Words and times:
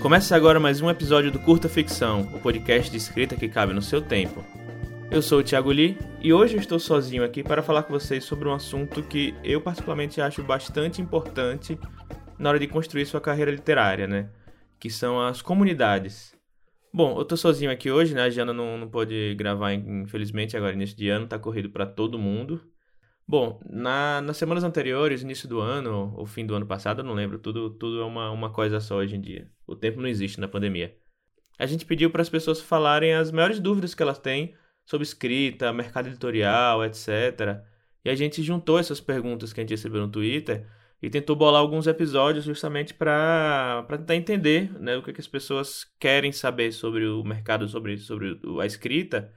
Começa 0.00 0.36
agora 0.36 0.60
mais 0.60 0.80
um 0.82 0.90
episódio 0.90 1.32
do 1.32 1.38
Curta 1.38 1.68
Ficção, 1.68 2.28
o 2.34 2.38
podcast 2.38 2.90
de 2.90 2.98
escrita 2.98 3.36
que 3.36 3.48
cabe 3.48 3.72
no 3.72 3.80
seu 3.80 4.02
tempo. 4.02 4.44
Eu 5.10 5.22
sou 5.22 5.38
o 5.38 5.42
Thiago 5.42 5.70
Lee 5.70 5.96
e 6.20 6.32
hoje 6.32 6.54
eu 6.54 6.60
estou 6.60 6.78
sozinho 6.78 7.24
aqui 7.24 7.42
para 7.42 7.62
falar 7.62 7.84
com 7.84 7.92
vocês 7.92 8.22
sobre 8.22 8.46
um 8.46 8.52
assunto 8.52 9.02
que 9.02 9.34
eu 9.42 9.60
particularmente 9.60 10.20
acho 10.20 10.42
bastante 10.42 11.00
importante 11.00 11.78
na 12.38 12.50
hora 12.50 12.58
de 12.58 12.66
construir 12.66 13.06
sua 13.06 13.20
carreira 13.20 13.50
literária, 13.50 14.06
né? 14.06 14.28
Que 14.78 14.90
são 14.90 15.20
as 15.20 15.40
comunidades. 15.40 16.34
Bom, 16.92 17.18
eu 17.18 17.24
tô 17.24 17.36
sozinho 17.36 17.70
aqui 17.70 17.90
hoje, 17.90 18.14
né? 18.14 18.24
A 18.24 18.30
Jana 18.30 18.52
não, 18.52 18.76
não 18.76 18.88
pôde 18.88 19.34
gravar, 19.36 19.72
infelizmente, 19.72 20.56
agora 20.56 20.76
de 20.76 21.08
ano, 21.08 21.26
tá 21.26 21.38
corrido 21.38 21.70
para 21.70 21.86
todo 21.86 22.18
mundo. 22.18 22.60
Bom, 23.26 23.58
na, 23.68 24.20
nas 24.20 24.36
semanas 24.36 24.64
anteriores, 24.64 25.22
início 25.22 25.48
do 25.48 25.58
ano, 25.60 26.12
ou 26.16 26.26
fim 26.26 26.44
do 26.44 26.54
ano 26.54 26.66
passado, 26.66 27.00
eu 27.00 27.04
não 27.04 27.14
lembro, 27.14 27.38
tudo, 27.38 27.70
tudo 27.70 28.00
é 28.02 28.04
uma, 28.04 28.30
uma 28.30 28.50
coisa 28.52 28.80
só 28.80 28.96
hoje 28.96 29.16
em 29.16 29.20
dia. 29.20 29.50
O 29.66 29.74
tempo 29.74 30.00
não 30.00 30.08
existe 30.08 30.38
na 30.38 30.46
pandemia. 30.46 30.94
A 31.58 31.66
gente 31.66 31.86
pediu 31.86 32.10
para 32.10 32.20
as 32.20 32.28
pessoas 32.28 32.60
falarem 32.60 33.14
as 33.14 33.30
maiores 33.30 33.60
dúvidas 33.60 33.94
que 33.94 34.02
elas 34.02 34.18
têm 34.18 34.54
sobre 34.84 35.04
escrita, 35.06 35.72
mercado 35.72 36.08
editorial, 36.08 36.84
etc. 36.84 37.62
E 38.04 38.10
a 38.10 38.14
gente 38.14 38.42
juntou 38.42 38.78
essas 38.78 39.00
perguntas 39.00 39.52
que 39.52 39.60
a 39.60 39.62
gente 39.62 39.70
recebeu 39.70 40.02
no 40.02 40.12
Twitter 40.12 40.66
e 41.00 41.08
tentou 41.08 41.34
bolar 41.34 41.60
alguns 41.60 41.86
episódios 41.86 42.44
justamente 42.44 42.92
para 42.92 43.86
tentar 43.88 44.16
entender 44.16 44.70
né, 44.80 44.96
o 44.96 45.02
que, 45.02 45.12
que 45.12 45.20
as 45.20 45.26
pessoas 45.26 45.86
querem 45.98 46.32
saber 46.32 46.72
sobre 46.72 47.06
o 47.06 47.24
mercado, 47.24 47.66
sobre, 47.68 47.96
sobre 47.98 48.38
a 48.60 48.66
escrita 48.66 49.32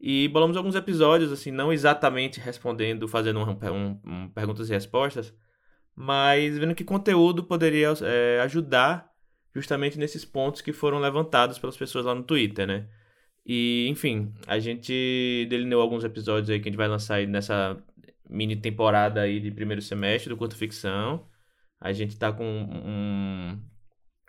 e 0.00 0.28
bolamos 0.28 0.56
alguns 0.56 0.74
episódios, 0.74 1.32
assim, 1.32 1.50
não 1.50 1.72
exatamente 1.72 2.38
respondendo, 2.40 3.08
fazendo 3.08 3.40
um, 3.40 3.50
um, 3.50 4.00
um 4.04 4.28
perguntas 4.30 4.68
e 4.68 4.72
respostas, 4.72 5.34
mas 5.94 6.58
vendo 6.58 6.74
que 6.74 6.84
conteúdo 6.84 7.44
poderia 7.44 7.92
é, 8.02 8.40
ajudar 8.42 9.10
justamente 9.54 9.98
nesses 9.98 10.24
pontos 10.24 10.60
que 10.60 10.72
foram 10.72 10.98
levantados 10.98 11.58
pelas 11.58 11.76
pessoas 11.76 12.04
lá 12.04 12.14
no 12.14 12.22
Twitter, 12.22 12.66
né? 12.66 12.88
E, 13.44 13.88
enfim, 13.88 14.34
a 14.46 14.58
gente 14.58 15.46
delineou 15.48 15.80
alguns 15.80 16.04
episódios 16.04 16.50
aí 16.50 16.60
que 16.60 16.68
a 16.68 16.70
gente 16.70 16.76
vai 16.76 16.88
lançar 16.88 17.26
nessa 17.26 17.82
mini 18.28 18.56
temporada 18.56 19.22
aí 19.22 19.40
de 19.40 19.50
primeiro 19.50 19.80
semestre 19.80 20.28
do 20.28 20.36
Curto 20.36 20.56
Ficção. 20.56 21.26
A 21.80 21.92
gente 21.92 22.18
tá 22.18 22.32
com 22.32 22.44
um, 22.44 23.58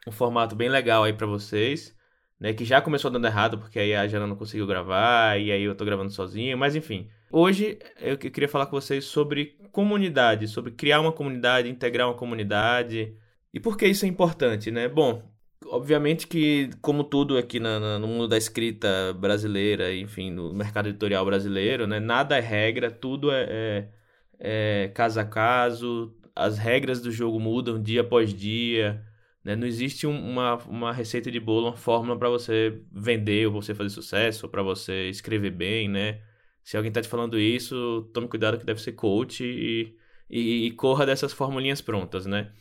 um 0.07 0.11
formato 0.11 0.55
bem 0.55 0.69
legal 0.69 1.03
aí 1.03 1.13
para 1.13 1.25
vocês 1.27 1.96
né? 2.39 2.53
Que 2.53 2.65
já 2.65 2.81
começou 2.81 3.11
dando 3.11 3.27
errado, 3.27 3.57
porque 3.57 3.79
aí 3.79 3.95
a 3.95 4.07
Jana 4.07 4.27
não 4.27 4.35
conseguiu 4.35 4.67
gravar, 4.67 5.39
e 5.39 5.51
aí 5.51 5.63
eu 5.63 5.75
tô 5.75 5.85
gravando 5.85 6.11
sozinho, 6.11 6.57
mas 6.57 6.75
enfim. 6.75 7.09
Hoje 7.31 7.79
eu 7.99 8.17
queria 8.17 8.47
falar 8.47 8.67
com 8.67 8.79
vocês 8.79 9.05
sobre 9.05 9.57
comunidade, 9.71 10.47
sobre 10.47 10.71
criar 10.71 11.01
uma 11.01 11.11
comunidade, 11.11 11.69
integrar 11.69 12.07
uma 12.07 12.15
comunidade. 12.15 13.15
E 13.53 13.59
por 13.59 13.77
que 13.77 13.87
isso 13.87 14.05
é 14.05 14.07
importante, 14.07 14.71
né? 14.71 14.87
Bom, 14.87 15.21
obviamente 15.65 16.27
que, 16.27 16.69
como 16.81 17.03
tudo 17.03 17.37
aqui 17.37 17.59
na, 17.59 17.79
na, 17.79 17.99
no 17.99 18.07
mundo 18.07 18.27
da 18.27 18.37
escrita 18.37 19.13
brasileira, 19.13 19.93
enfim, 19.93 20.31
no 20.31 20.53
mercado 20.53 20.89
editorial 20.89 21.25
brasileiro, 21.25 21.87
né? 21.87 21.99
Nada 21.99 22.37
é 22.37 22.41
regra, 22.41 22.89
tudo 22.91 23.31
é, 23.31 23.45
é, 23.49 24.85
é 24.85 24.87
caso 24.89 25.19
a 25.19 25.25
caso, 25.25 26.15
as 26.35 26.57
regras 26.57 27.01
do 27.01 27.11
jogo 27.11 27.39
mudam 27.39 27.81
dia 27.81 28.01
após 28.01 28.33
dia. 28.33 29.03
Né? 29.47 29.55
Não 29.55 29.65
existe 29.65 30.05
uma, 30.05 30.55
uma 30.65 30.91
receita 30.91 31.31
de 31.31 31.39
bolo, 31.39 31.67
uma 31.67 31.77
fórmula 31.77 32.19
para 32.19 32.27
você 32.27 32.81
vender 32.91 33.47
ou 33.47 33.53
você 33.53 33.73
fazer 33.73 33.89
sucesso, 33.89 34.45
ou 34.45 34.51
para 34.51 34.61
você 34.61 35.09
escrever 35.09 35.51
bem, 35.51 35.87
né? 35.87 36.21
Se 36.65 36.75
alguém 36.75 36.89
está 36.89 37.01
te 37.01 37.07
falando 37.07 37.39
isso, 37.39 38.09
tome 38.13 38.27
cuidado 38.27 38.59
que 38.59 38.65
deve 38.65 38.81
ser 38.81 38.91
coach 38.91 39.45
e, 39.45 39.95
e, 40.29 40.67
e, 40.67 40.71
corra 40.71 41.05
dessas 41.05 41.31
formulinhas 41.31 41.79
prontas, 41.81 42.25
né? 42.25 42.51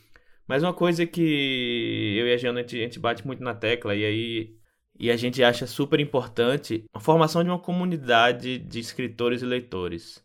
Mas 0.46 0.62
uma 0.62 0.72
coisa 0.72 1.04
que 1.06 2.16
eu 2.20 2.28
e 2.28 2.32
a 2.32 2.36
Jana, 2.36 2.60
a 2.60 2.62
gente, 2.62 2.76
a 2.76 2.82
gente 2.82 3.00
bate 3.00 3.26
muito 3.26 3.42
na 3.42 3.54
tecla 3.54 3.94
e 3.96 4.04
aí 4.04 4.56
e 4.98 5.10
a 5.10 5.16
gente 5.16 5.42
acha 5.42 5.66
super 5.66 5.98
importante 6.00 6.84
a 6.92 7.00
formação 7.00 7.42
de 7.44 7.50
uma 7.50 7.58
comunidade 7.58 8.58
de 8.58 8.78
escritores 8.80 9.42
e 9.42 9.46
leitores. 9.46 10.24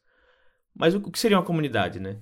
Mas 0.75 0.93
o 0.95 1.01
que 1.01 1.19
seria 1.19 1.37
uma 1.39 1.45
comunidade, 1.45 1.99
né? 1.99 2.21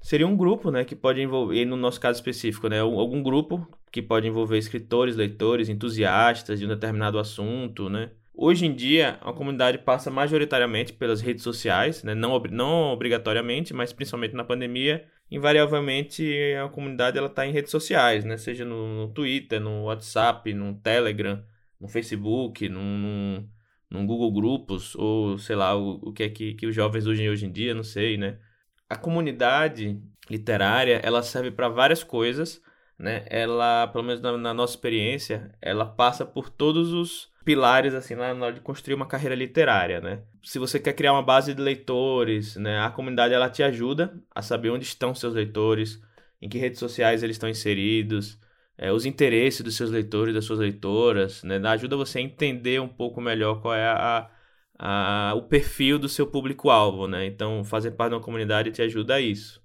Seria 0.00 0.26
um 0.26 0.36
grupo, 0.36 0.70
né, 0.70 0.82
que 0.82 0.96
pode 0.96 1.20
envolver, 1.20 1.64
no 1.66 1.76
nosso 1.76 2.00
caso 2.00 2.18
específico, 2.18 2.68
né, 2.68 2.80
algum 2.80 3.22
grupo 3.22 3.68
que 3.92 4.00
pode 4.00 4.26
envolver 4.26 4.56
escritores, 4.56 5.14
leitores, 5.14 5.68
entusiastas 5.68 6.58
de 6.58 6.64
um 6.64 6.68
determinado 6.68 7.18
assunto, 7.18 7.90
né. 7.90 8.10
Hoje 8.34 8.64
em 8.64 8.74
dia, 8.74 9.18
a 9.20 9.32
comunidade 9.32 9.76
passa 9.78 10.10
majoritariamente 10.10 10.94
pelas 10.94 11.20
redes 11.20 11.44
sociais, 11.44 12.02
né, 12.02 12.14
não, 12.14 12.38
não 12.50 12.92
obrigatoriamente, 12.92 13.74
mas 13.74 13.92
principalmente 13.92 14.34
na 14.34 14.42
pandemia, 14.42 15.04
invariavelmente 15.30 16.34
a 16.64 16.68
comunidade 16.70 17.18
ela 17.18 17.26
está 17.26 17.46
em 17.46 17.52
redes 17.52 17.70
sociais, 17.70 18.24
né, 18.24 18.38
seja 18.38 18.64
no, 18.64 19.06
no, 19.06 19.12
Twitter, 19.12 19.60
no 19.60 19.84
WhatsApp, 19.84 20.54
no 20.54 20.74
Telegram, 20.76 21.44
no 21.78 21.88
Facebook, 21.88 22.66
no, 22.70 22.82
no, 23.90 24.06
Google 24.06 24.32
Grupos, 24.32 24.94
ou 24.96 25.36
sei 25.36 25.56
lá, 25.56 25.76
o, 25.76 26.00
o 26.02 26.12
que 26.12 26.22
é 26.22 26.28
que, 26.30 26.54
que 26.54 26.66
os 26.66 26.74
jovens 26.74 27.06
usam 27.06 27.26
hoje 27.26 27.44
em 27.44 27.52
dia, 27.52 27.74
não 27.74 27.84
sei, 27.84 28.16
né 28.16 28.38
a 28.90 28.96
comunidade 28.96 30.02
literária 30.28 31.00
ela 31.04 31.22
serve 31.22 31.52
para 31.52 31.68
várias 31.68 32.02
coisas, 32.02 32.60
né? 32.98 33.24
Ela, 33.30 33.86
pelo 33.86 34.04
menos 34.04 34.20
na, 34.20 34.36
na, 34.36 34.52
nossa 34.52 34.74
experiência, 34.74 35.52
ela 35.62 35.86
passa 35.86 36.26
por 36.26 36.50
todos 36.50 36.92
os 36.92 37.30
pilares 37.44 37.94
assim 37.94 38.14
na 38.16 38.32
hora 38.32 38.52
de 38.52 38.60
construir 38.60 38.94
uma 38.94 39.06
carreira 39.06 39.34
literária, 39.34 40.00
né? 40.00 40.22
Se 40.42 40.58
você 40.58 40.78
quer 40.80 40.92
criar 40.92 41.12
uma 41.12 41.22
base 41.22 41.54
de 41.54 41.62
leitores, 41.62 42.56
né? 42.56 42.80
A 42.80 42.90
comunidade 42.90 43.32
ela 43.32 43.48
te 43.48 43.62
ajuda 43.62 44.12
a 44.34 44.42
saber 44.42 44.70
onde 44.70 44.84
estão 44.84 45.14
seus 45.14 45.34
leitores, 45.34 46.02
em 46.42 46.48
que 46.48 46.58
redes 46.58 46.80
sociais 46.80 47.22
eles 47.22 47.36
estão 47.36 47.48
inseridos, 47.48 48.38
é, 48.76 48.92
os 48.92 49.06
interesses 49.06 49.60
dos 49.60 49.76
seus 49.76 49.90
leitores, 49.90 50.34
das 50.34 50.44
suas 50.44 50.58
leitoras, 50.58 51.44
né? 51.44 51.60
Ajuda 51.68 51.96
você 51.96 52.18
a 52.18 52.22
entender 52.22 52.80
um 52.80 52.88
pouco 52.88 53.20
melhor 53.20 53.60
qual 53.62 53.74
é 53.74 53.86
a 53.86 54.28
a, 54.82 55.34
o 55.36 55.42
perfil 55.42 55.98
do 55.98 56.08
seu 56.08 56.26
público-alvo, 56.26 57.06
né? 57.06 57.26
Então, 57.26 57.62
fazer 57.62 57.90
parte 57.90 58.12
de 58.12 58.14
uma 58.16 58.22
comunidade 58.22 58.72
te 58.72 58.80
ajuda 58.80 59.16
a 59.16 59.20
isso. 59.20 59.62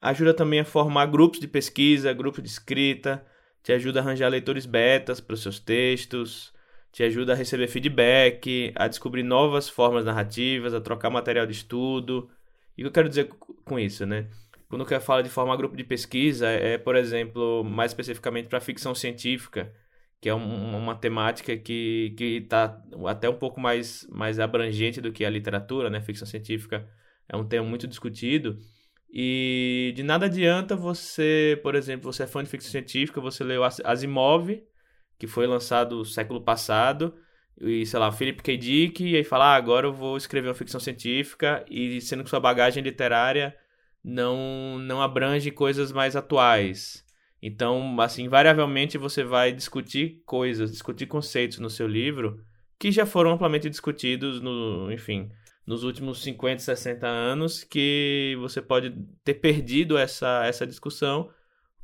Ajuda 0.00 0.32
também 0.32 0.60
a 0.60 0.64
formar 0.64 1.06
grupos 1.06 1.40
de 1.40 1.48
pesquisa, 1.48 2.12
grupos 2.12 2.44
de 2.44 2.48
escrita, 2.48 3.26
te 3.60 3.72
ajuda 3.72 3.98
a 3.98 4.02
arranjar 4.04 4.28
leitores 4.28 4.64
betas 4.64 5.20
para 5.20 5.34
os 5.34 5.42
seus 5.42 5.58
textos, 5.58 6.54
te 6.92 7.02
ajuda 7.02 7.32
a 7.32 7.36
receber 7.36 7.66
feedback, 7.66 8.72
a 8.76 8.86
descobrir 8.86 9.24
novas 9.24 9.68
formas 9.68 10.04
narrativas, 10.04 10.72
a 10.72 10.80
trocar 10.80 11.10
material 11.10 11.44
de 11.44 11.52
estudo. 11.52 12.30
E 12.78 12.82
o 12.82 12.84
que 12.84 12.88
eu 12.88 12.92
quero 12.92 13.08
dizer 13.08 13.28
com 13.64 13.80
isso, 13.80 14.06
né? 14.06 14.28
Quando 14.68 14.86
eu 14.88 15.00
falo 15.00 15.22
de 15.22 15.28
formar 15.28 15.56
grupo 15.56 15.76
de 15.76 15.82
pesquisa, 15.82 16.46
é, 16.48 16.78
por 16.78 16.94
exemplo, 16.94 17.64
mais 17.64 17.90
especificamente 17.90 18.46
para 18.46 18.60
ficção 18.60 18.94
científica, 18.94 19.72
que 20.26 20.30
é 20.30 20.34
um, 20.34 20.76
uma 20.76 20.96
temática 20.96 21.56
que 21.56 22.12
está 22.18 22.82
até 23.06 23.30
um 23.30 23.36
pouco 23.38 23.60
mais, 23.60 24.04
mais 24.10 24.40
abrangente 24.40 25.00
do 25.00 25.12
que 25.12 25.24
a 25.24 25.30
literatura, 25.30 25.88
né? 25.88 26.00
Ficção 26.00 26.26
científica 26.26 26.84
é 27.28 27.36
um 27.36 27.46
tema 27.46 27.64
muito 27.64 27.86
discutido. 27.86 28.58
E 29.08 29.92
de 29.94 30.02
nada 30.02 30.26
adianta 30.26 30.74
você, 30.74 31.60
por 31.62 31.76
exemplo, 31.76 32.12
você 32.12 32.24
é 32.24 32.26
fã 32.26 32.42
de 32.42 32.50
ficção 32.50 32.72
científica, 32.72 33.20
você 33.20 33.44
leu 33.44 33.62
Asimov, 33.62 34.64
que 35.16 35.28
foi 35.28 35.46
lançado 35.46 36.04
século 36.04 36.40
passado, 36.40 37.14
e 37.60 37.86
sei 37.86 38.00
lá, 38.00 38.10
Philip 38.10 38.42
K. 38.42 38.56
Dick, 38.56 39.04
e 39.04 39.14
aí 39.14 39.22
fala, 39.22 39.54
ah, 39.54 39.54
agora 39.54 39.86
eu 39.86 39.92
vou 39.92 40.16
escrever 40.16 40.48
uma 40.48 40.54
ficção 40.54 40.80
científica, 40.80 41.64
e 41.70 42.00
sendo 42.00 42.24
que 42.24 42.30
sua 42.30 42.40
bagagem 42.40 42.82
literária 42.82 43.56
não, 44.02 44.76
não 44.80 45.00
abrange 45.00 45.52
coisas 45.52 45.92
mais 45.92 46.16
atuais. 46.16 47.05
Então, 47.46 48.00
assim, 48.00 48.24
invariavelmente 48.24 48.98
você 48.98 49.22
vai 49.22 49.52
discutir 49.52 50.20
coisas, 50.26 50.72
discutir 50.72 51.06
conceitos 51.06 51.60
no 51.60 51.70
seu 51.70 51.86
livro 51.86 52.44
que 52.76 52.90
já 52.90 53.06
foram 53.06 53.30
amplamente 53.30 53.70
discutidos 53.70 54.40
no, 54.40 54.90
enfim, 54.90 55.30
nos 55.64 55.84
últimos 55.84 56.24
50, 56.24 56.58
60 56.60 57.06
anos, 57.06 57.62
que 57.62 58.36
você 58.40 58.60
pode 58.60 58.90
ter 59.22 59.34
perdido 59.34 59.96
essa, 59.96 60.44
essa 60.44 60.66
discussão 60.66 61.30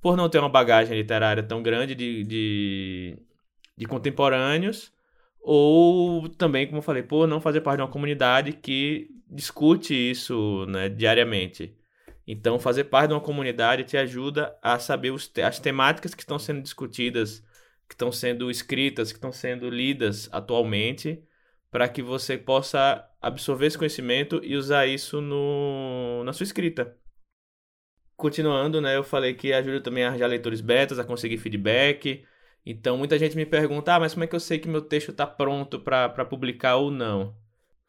por 0.00 0.16
não 0.16 0.28
ter 0.28 0.40
uma 0.40 0.48
bagagem 0.48 0.96
literária 0.96 1.44
tão 1.44 1.62
grande 1.62 1.94
de, 1.94 2.24
de, 2.24 3.18
de 3.76 3.86
contemporâneos, 3.86 4.92
ou 5.40 6.28
também, 6.28 6.66
como 6.66 6.78
eu 6.78 6.82
falei, 6.82 7.04
por 7.04 7.28
não 7.28 7.40
fazer 7.40 7.60
parte 7.60 7.78
de 7.78 7.82
uma 7.82 7.88
comunidade 7.88 8.52
que 8.54 9.08
discute 9.30 9.94
isso 9.94 10.66
né, 10.66 10.88
diariamente. 10.88 11.72
Então, 12.26 12.58
fazer 12.58 12.84
parte 12.84 13.08
de 13.08 13.14
uma 13.14 13.20
comunidade 13.20 13.84
te 13.84 13.96
ajuda 13.96 14.56
a 14.62 14.78
saber 14.78 15.10
os, 15.10 15.30
as 15.44 15.58
temáticas 15.58 16.14
que 16.14 16.22
estão 16.22 16.38
sendo 16.38 16.62
discutidas, 16.62 17.40
que 17.88 17.94
estão 17.94 18.12
sendo 18.12 18.50
escritas, 18.50 19.10
que 19.10 19.18
estão 19.18 19.32
sendo 19.32 19.68
lidas 19.68 20.28
atualmente, 20.32 21.22
para 21.70 21.88
que 21.88 22.02
você 22.02 22.38
possa 22.38 23.08
absorver 23.20 23.66
esse 23.66 23.78
conhecimento 23.78 24.40
e 24.44 24.56
usar 24.56 24.86
isso 24.86 25.20
no, 25.20 26.22
na 26.24 26.32
sua 26.32 26.44
escrita. 26.44 26.96
Continuando, 28.16 28.80
né, 28.80 28.96
eu 28.96 29.02
falei 29.02 29.34
que 29.34 29.52
ajuda 29.52 29.80
também 29.80 30.04
a 30.04 30.08
arranjar 30.08 30.28
leitores 30.28 30.60
betas, 30.60 30.98
a 30.98 31.04
conseguir 31.04 31.38
feedback. 31.38 32.24
Então, 32.64 32.96
muita 32.96 33.18
gente 33.18 33.36
me 33.36 33.44
pergunta, 33.44 33.94
ah, 33.94 34.00
mas 34.00 34.14
como 34.14 34.22
é 34.24 34.26
que 34.28 34.36
eu 34.36 34.40
sei 34.40 34.58
que 34.58 34.68
meu 34.68 34.82
texto 34.82 35.10
está 35.10 35.26
pronto 35.26 35.80
para 35.80 36.24
publicar 36.24 36.76
ou 36.76 36.90
não? 36.90 37.36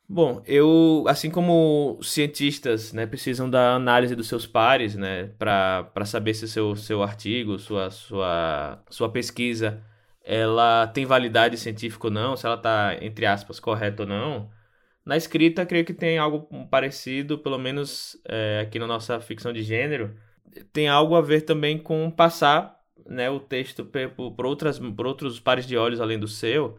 Bom, 0.07 0.43
eu, 0.45 1.05
assim 1.07 1.31
como 1.31 1.97
cientistas, 2.03 2.93
né, 2.93 3.05
precisam 3.07 3.49
da 3.49 3.75
análise 3.75 4.15
dos 4.15 4.27
seus 4.27 4.45
pares, 4.45 4.95
né, 4.95 5.27
para 5.39 6.05
saber 6.05 6.33
se 6.33 6.47
seu 6.47 6.75
seu 6.75 7.01
artigo, 7.01 7.57
sua 7.57 7.89
sua 7.89 8.83
sua 8.89 9.09
pesquisa, 9.09 9.81
ela 10.23 10.85
tem 10.87 11.05
validade 11.05 11.57
científica 11.57 12.07
ou 12.07 12.11
não, 12.13 12.35
se 12.35 12.45
ela 12.45 12.55
está 12.55 12.95
entre 13.01 13.25
aspas 13.25 13.59
correta 13.59 14.03
ou 14.03 14.09
não. 14.09 14.51
Na 15.05 15.17
escrita, 15.17 15.65
creio 15.65 15.85
que 15.85 15.93
tem 15.93 16.17
algo 16.17 16.47
parecido, 16.69 17.37
pelo 17.39 17.57
menos 17.57 18.17
é, 18.25 18.61
aqui 18.61 18.79
na 18.79 18.87
nossa 18.87 19.19
ficção 19.19 19.51
de 19.53 19.63
gênero, 19.63 20.15
tem 20.71 20.87
algo 20.87 21.15
a 21.15 21.21
ver 21.21 21.41
também 21.41 21.77
com 21.77 22.09
passar 22.11 22.79
né, 23.05 23.29
o 23.29 23.39
texto 23.39 23.85
por, 24.15 24.31
por, 24.33 24.45
outras, 24.45 24.79
por 24.79 25.05
outros 25.07 25.39
pares 25.39 25.65
de 25.65 25.77
olhos 25.77 25.99
além 26.01 26.19
do 26.19 26.27
seu, 26.27 26.77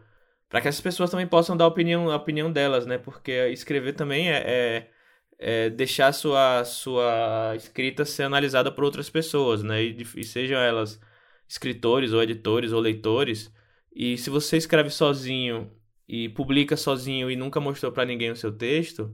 para 0.55 0.61
que 0.61 0.69
essas 0.69 0.81
pessoas 0.81 1.11
também 1.11 1.27
possam 1.27 1.57
dar 1.57 1.65
a 1.65 1.67
opinião, 1.67 2.09
a 2.13 2.15
opinião 2.15 2.53
delas, 2.53 2.87
né? 2.87 2.97
Porque 2.97 3.33
escrever 3.49 3.95
também 3.95 4.31
é, 4.31 4.37
é, 4.37 4.91
é 5.37 5.69
deixar 5.69 6.13
sua 6.13 6.65
sua 6.65 7.55
escrita 7.57 8.05
ser 8.05 8.23
analisada 8.23 8.71
por 8.71 8.85
outras 8.85 9.11
pessoas, 9.11 9.65
né? 9.65 9.83
E, 9.83 10.07
e 10.15 10.23
sejam 10.23 10.57
elas 10.61 11.01
escritores 11.49 12.13
ou 12.13 12.23
editores 12.23 12.71
ou 12.71 12.79
leitores. 12.79 13.53
E 13.93 14.17
se 14.17 14.31
você 14.31 14.57
escreve 14.57 14.91
sozinho 14.91 15.73
e 16.07 16.29
publica 16.29 16.77
sozinho 16.77 17.29
e 17.29 17.35
nunca 17.35 17.59
mostrou 17.59 17.91
para 17.91 18.05
ninguém 18.05 18.31
o 18.31 18.37
seu 18.37 18.53
texto, 18.53 19.13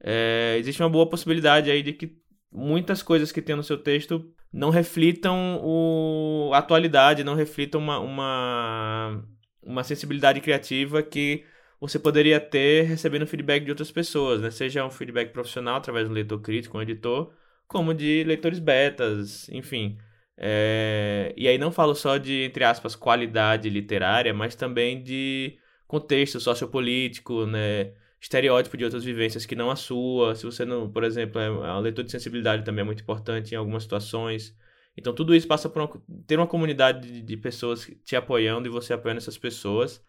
é, 0.00 0.56
existe 0.58 0.82
uma 0.82 0.90
boa 0.90 1.08
possibilidade 1.08 1.70
aí 1.70 1.84
de 1.84 1.92
que 1.92 2.18
muitas 2.50 3.04
coisas 3.04 3.30
que 3.30 3.40
tem 3.40 3.54
no 3.54 3.62
seu 3.62 3.78
texto 3.78 4.34
não 4.52 4.70
reflitam 4.70 5.60
o, 5.62 6.50
a 6.52 6.58
atualidade, 6.58 7.22
não 7.22 7.36
reflitam 7.36 7.80
uma, 7.80 8.00
uma, 8.00 9.24
uma 9.72 9.84
sensibilidade 9.84 10.40
criativa 10.40 11.02
que 11.02 11.44
você 11.80 11.98
poderia 11.98 12.40
ter 12.40 12.84
recebendo 12.84 13.26
feedback 13.26 13.64
de 13.64 13.70
outras 13.70 13.90
pessoas, 13.90 14.40
né? 14.40 14.50
Seja 14.50 14.84
um 14.84 14.90
feedback 14.90 15.32
profissional 15.32 15.76
através 15.76 16.08
do 16.08 16.14
leitor 16.14 16.40
crítico, 16.40 16.78
um 16.78 16.82
editor, 16.82 17.32
como 17.66 17.94
de 17.94 18.24
leitores 18.24 18.58
betas, 18.58 19.48
enfim. 19.50 19.98
É... 20.36 21.32
E 21.36 21.48
aí 21.48 21.58
não 21.58 21.72
falo 21.72 21.94
só 21.94 22.18
de, 22.18 22.44
entre 22.44 22.64
aspas, 22.64 22.94
qualidade 22.96 23.68
literária, 23.70 24.32
mas 24.34 24.54
também 24.54 25.02
de 25.02 25.58
contexto 25.86 26.40
sociopolítico, 26.40 27.46
né? 27.46 27.92
estereótipo 28.22 28.76
de 28.76 28.84
outras 28.84 29.02
vivências 29.04 29.44
que 29.44 29.56
não 29.56 29.70
a 29.70 29.76
sua. 29.76 30.34
Se 30.36 30.46
você 30.46 30.64
não, 30.64 30.90
por 30.90 31.02
exemplo, 31.04 31.40
é, 31.40 31.46
a 31.68 31.78
leitura 31.80 32.04
de 32.04 32.12
sensibilidade 32.12 32.64
também 32.64 32.82
é 32.82 32.84
muito 32.84 33.02
importante 33.02 33.52
em 33.52 33.56
algumas 33.56 33.82
situações. 33.82 34.56
Então 34.96 35.14
tudo 35.14 35.34
isso 35.34 35.48
passa 35.48 35.68
por 35.68 35.82
uma, 35.82 36.02
ter 36.26 36.36
uma 36.36 36.46
comunidade 36.46 37.22
de, 37.22 37.36
pessoas 37.36 37.90
te 38.04 38.14
apoiando 38.14 38.68
e 38.68 38.70
você 38.70 38.92
apoiando 38.92 39.18
essas 39.18 39.38
pessoas 39.38 40.04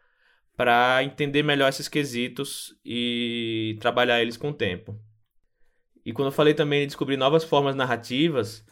para 0.55 1.03
entender 1.03 1.41
melhor 1.41 1.69
esses 1.69 1.87
quesitos 1.87 2.77
e 2.85 3.77
trabalhar 3.79 4.21
eles 4.21 4.37
com 4.37 4.49
o 4.49 4.53
tempo. 4.53 4.99
E 6.05 6.11
quando 6.11 6.27
eu 6.27 6.31
falei 6.31 6.53
também 6.53 6.81
de 6.81 6.87
descobrir 6.87 7.17
novas 7.17 7.43
formas 7.43 7.75
narrativas, 7.75 8.65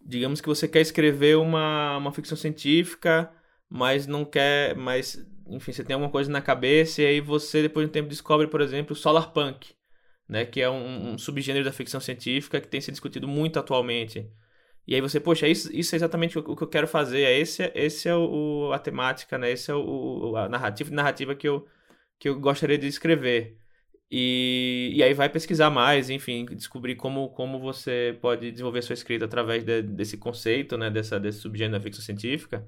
digamos 0.00 0.40
que 0.40 0.48
você 0.48 0.66
quer 0.66 0.80
escrever 0.80 1.36
uma, 1.36 1.96
uma 1.96 2.12
ficção 2.12 2.36
científica, 2.36 3.30
mas 3.70 4.06
não 4.06 4.24
quer, 4.24 4.74
mas 4.76 5.24
enfim, 5.48 5.72
você 5.72 5.84
tem 5.84 5.94
alguma 5.94 6.10
coisa 6.10 6.30
na 6.30 6.42
cabeça 6.42 7.00
e 7.02 7.06
aí 7.06 7.20
você 7.20 7.62
depois 7.62 7.86
de 7.86 7.90
um 7.90 7.92
tempo 7.92 8.08
descobre, 8.08 8.46
por 8.46 8.60
exemplo, 8.60 8.92
o 8.92 8.96
solar 8.96 9.32
punk, 9.32 9.74
né, 10.28 10.44
que 10.44 10.60
é 10.60 10.68
um, 10.68 11.12
um 11.12 11.18
subgênero 11.18 11.64
da 11.64 11.72
ficção 11.72 12.00
científica 12.00 12.60
que 12.60 12.68
tem 12.68 12.80
sido 12.80 12.92
discutido 12.92 13.26
muito 13.26 13.58
atualmente. 13.58 14.30
E 14.88 14.94
aí 14.94 15.00
você, 15.02 15.20
poxa, 15.20 15.46
isso, 15.46 15.70
isso 15.74 15.94
é 15.94 15.96
exatamente 15.96 16.38
o, 16.38 16.56
que 16.56 16.62
eu 16.62 16.68
quero 16.68 16.88
fazer, 16.88 17.22
é 17.22 17.38
esse, 17.38 17.70
esse 17.74 18.08
é 18.08 18.16
o, 18.16 18.72
a 18.72 18.78
temática, 18.78 19.36
né? 19.36 19.52
Esse 19.52 19.70
é 19.70 19.74
o, 19.74 20.34
a 20.36 20.48
narrativa, 20.48 20.90
narrativa 20.94 21.34
que 21.34 21.46
eu, 21.46 21.66
que 22.18 22.28
eu 22.28 22.40
gostaria 22.40 22.78
de 22.78 22.86
escrever. 22.86 23.58
E, 24.10 24.92
e 24.94 25.02
aí 25.02 25.12
vai 25.14 25.28
pesquisar 25.28 25.70
mais, 25.70 26.08
enfim, 26.10 26.46
descobrir 26.46 26.96
como, 26.96 27.28
como 27.30 27.60
você 27.60 28.16
pode 28.22 28.50
desenvolver 28.50 28.80
sua 28.82 28.94
escrita 28.94 29.26
através 29.26 29.62
de, 29.64 29.82
desse 29.82 30.16
conceito, 30.16 30.78
né, 30.78 30.90
dessa, 30.90 31.20
desse 31.20 31.40
subgênero 31.40 31.78
da 31.78 31.84
ficção 31.84 32.02
científica 32.02 32.66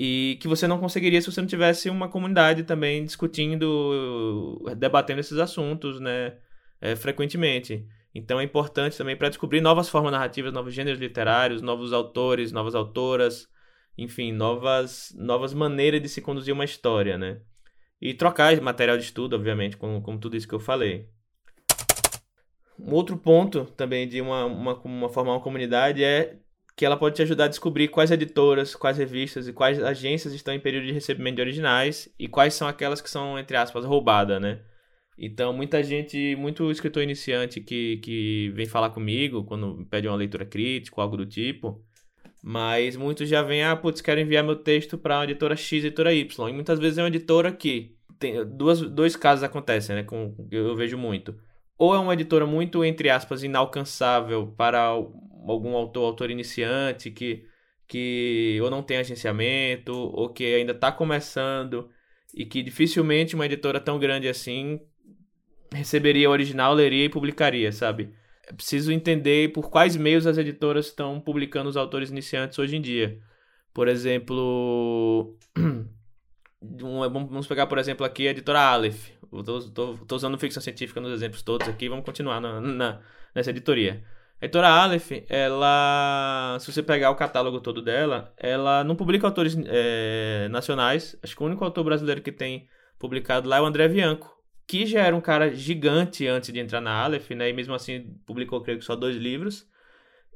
e 0.00 0.38
que 0.40 0.46
você 0.46 0.68
não 0.68 0.78
conseguiria 0.78 1.20
se 1.20 1.30
você 1.30 1.40
não 1.40 1.48
tivesse 1.48 1.90
uma 1.90 2.08
comunidade 2.08 2.62
também 2.62 3.04
discutindo, 3.04 4.62
debatendo 4.76 5.18
esses 5.18 5.38
assuntos, 5.38 5.98
né, 5.98 6.36
é, 6.80 6.94
frequentemente. 6.94 7.84
Então 8.14 8.40
é 8.40 8.44
importante 8.44 8.96
também 8.96 9.16
para 9.16 9.28
descobrir 9.28 9.60
novas 9.60 9.88
formas 9.88 10.12
narrativas, 10.12 10.52
novos 10.52 10.74
gêneros 10.74 10.98
literários, 10.98 11.62
novos 11.62 11.92
autores, 11.92 12.52
novas 12.52 12.74
autoras, 12.74 13.48
enfim, 13.96 14.32
novas, 14.32 15.14
novas 15.16 15.52
maneiras 15.52 16.00
de 16.00 16.08
se 16.08 16.22
conduzir 16.22 16.54
uma 16.54 16.64
história, 16.64 17.18
né? 17.18 17.40
E 18.00 18.14
trocar 18.14 18.58
material 18.60 18.96
de 18.96 19.04
estudo, 19.04 19.34
obviamente, 19.34 19.76
como, 19.76 20.00
como 20.00 20.18
tudo 20.18 20.36
isso 20.36 20.48
que 20.48 20.54
eu 20.54 20.60
falei. 20.60 21.08
Um 22.78 22.92
outro 22.94 23.16
ponto 23.16 23.64
também 23.76 24.08
de 24.08 24.20
uma, 24.20 24.44
uma, 24.44 24.74
uma 24.74 25.08
formar 25.08 25.32
uma 25.32 25.40
comunidade 25.40 26.04
é 26.04 26.38
que 26.76 26.86
ela 26.86 26.96
pode 26.96 27.16
te 27.16 27.22
ajudar 27.22 27.46
a 27.46 27.48
descobrir 27.48 27.88
quais 27.88 28.12
editoras, 28.12 28.76
quais 28.76 28.96
revistas 28.96 29.48
e 29.48 29.52
quais 29.52 29.82
agências 29.82 30.32
estão 30.32 30.54
em 30.54 30.60
período 30.60 30.86
de 30.86 30.92
recebimento 30.92 31.34
de 31.34 31.42
originais 31.42 32.08
e 32.16 32.28
quais 32.28 32.54
são 32.54 32.68
aquelas 32.68 33.00
que 33.00 33.10
são, 33.10 33.36
entre 33.36 33.56
aspas, 33.56 33.84
roubadas, 33.84 34.40
né? 34.40 34.60
Então, 35.18 35.52
muita 35.52 35.82
gente, 35.82 36.36
muito 36.36 36.70
escritor 36.70 37.02
iniciante 37.02 37.60
que, 37.60 37.96
que 37.96 38.50
vem 38.54 38.66
falar 38.66 38.90
comigo 38.90 39.42
quando 39.42 39.84
pede 39.90 40.06
uma 40.06 40.16
leitura 40.16 40.46
crítica 40.46 41.02
algo 41.02 41.16
do 41.16 41.26
tipo, 41.26 41.84
mas 42.42 42.96
muitos 42.96 43.28
já 43.28 43.42
vêm, 43.42 43.64
ah, 43.64 43.74
putz, 43.74 44.00
quero 44.00 44.20
enviar 44.20 44.44
meu 44.44 44.54
texto 44.54 44.96
para 44.96 45.18
uma 45.18 45.24
editora 45.24 45.56
X, 45.56 45.84
editora 45.84 46.14
Y. 46.14 46.48
E 46.48 46.52
muitas 46.52 46.78
vezes 46.78 46.98
é 46.98 47.02
uma 47.02 47.08
editora 47.08 47.50
que 47.50 47.96
tem 48.18 48.44
duas, 48.46 48.80
dois 48.80 49.16
casos 49.16 49.42
acontecem, 49.42 49.96
né? 49.96 50.04
Com, 50.04 50.36
eu 50.52 50.76
vejo 50.76 50.96
muito. 50.96 51.34
Ou 51.76 51.94
é 51.94 51.98
uma 51.98 52.14
editora 52.14 52.46
muito, 52.46 52.84
entre 52.84 53.10
aspas, 53.10 53.42
inalcançável 53.42 54.54
para 54.56 54.82
algum 54.82 55.74
autor, 55.76 56.04
autor 56.04 56.30
iniciante 56.30 57.10
que, 57.10 57.44
que 57.88 58.58
ou 58.62 58.70
não 58.70 58.82
tem 58.84 58.98
agenciamento 58.98 59.92
ou 59.92 60.28
que 60.32 60.44
ainda 60.54 60.72
está 60.72 60.92
começando 60.92 61.88
e 62.34 62.44
que 62.44 62.62
dificilmente 62.62 63.34
uma 63.34 63.46
editora 63.46 63.80
tão 63.80 63.98
grande 63.98 64.28
assim 64.28 64.80
receberia 65.72 66.28
o 66.28 66.32
original, 66.32 66.74
leria 66.74 67.04
e 67.04 67.08
publicaria, 67.08 67.70
sabe? 67.72 68.12
É 68.46 68.52
preciso 68.52 68.90
entender 68.90 69.52
por 69.52 69.70
quais 69.70 69.96
meios 69.96 70.26
as 70.26 70.38
editoras 70.38 70.86
estão 70.86 71.20
publicando 71.20 71.68
os 71.68 71.76
autores 71.76 72.10
iniciantes 72.10 72.58
hoje 72.58 72.76
em 72.76 72.80
dia. 72.80 73.18
Por 73.74 73.88
exemplo, 73.88 75.36
vamos 76.60 77.46
pegar 77.46 77.66
por 77.66 77.78
exemplo 77.78 78.04
aqui 78.06 78.26
a 78.26 78.30
editora 78.30 78.60
Aleph. 78.60 79.10
Estou 79.30 79.98
usando 80.12 80.38
ficção 80.38 80.62
científica 80.62 81.00
nos 81.00 81.12
exemplos 81.12 81.42
todos 81.42 81.68
aqui, 81.68 81.88
vamos 81.88 82.04
continuar 82.04 82.40
na, 82.40 82.60
na, 82.60 83.00
nessa 83.34 83.50
editoria. 83.50 84.02
A 84.40 84.44
editora 84.46 84.68
Aleph, 84.68 85.10
ela, 85.28 86.56
se 86.60 86.72
você 86.72 86.82
pegar 86.82 87.10
o 87.10 87.16
catálogo 87.16 87.60
todo 87.60 87.82
dela, 87.82 88.32
ela 88.36 88.84
não 88.84 88.96
publica 88.96 89.26
autores 89.26 89.58
é, 89.66 90.48
nacionais. 90.48 91.18
Acho 91.22 91.36
que 91.36 91.42
o 91.42 91.46
único 91.46 91.64
autor 91.64 91.84
brasileiro 91.84 92.22
que 92.22 92.32
tem 92.32 92.68
publicado 92.98 93.48
lá 93.48 93.58
é 93.58 93.60
o 93.60 93.66
André 93.66 93.88
Bianco, 93.88 94.37
que 94.68 94.84
já 94.86 95.02
era 95.02 95.16
um 95.16 95.20
cara 95.20 95.54
gigante 95.54 96.26
antes 96.26 96.52
de 96.52 96.60
entrar 96.60 96.80
na 96.82 96.92
Aleph, 96.92 97.30
né? 97.30 97.48
E 97.48 97.52
mesmo 97.54 97.74
assim 97.74 98.14
publicou, 98.26 98.60
creio 98.62 98.78
que 98.78 98.84
só 98.84 98.94
dois 98.94 99.16
livros. 99.16 99.66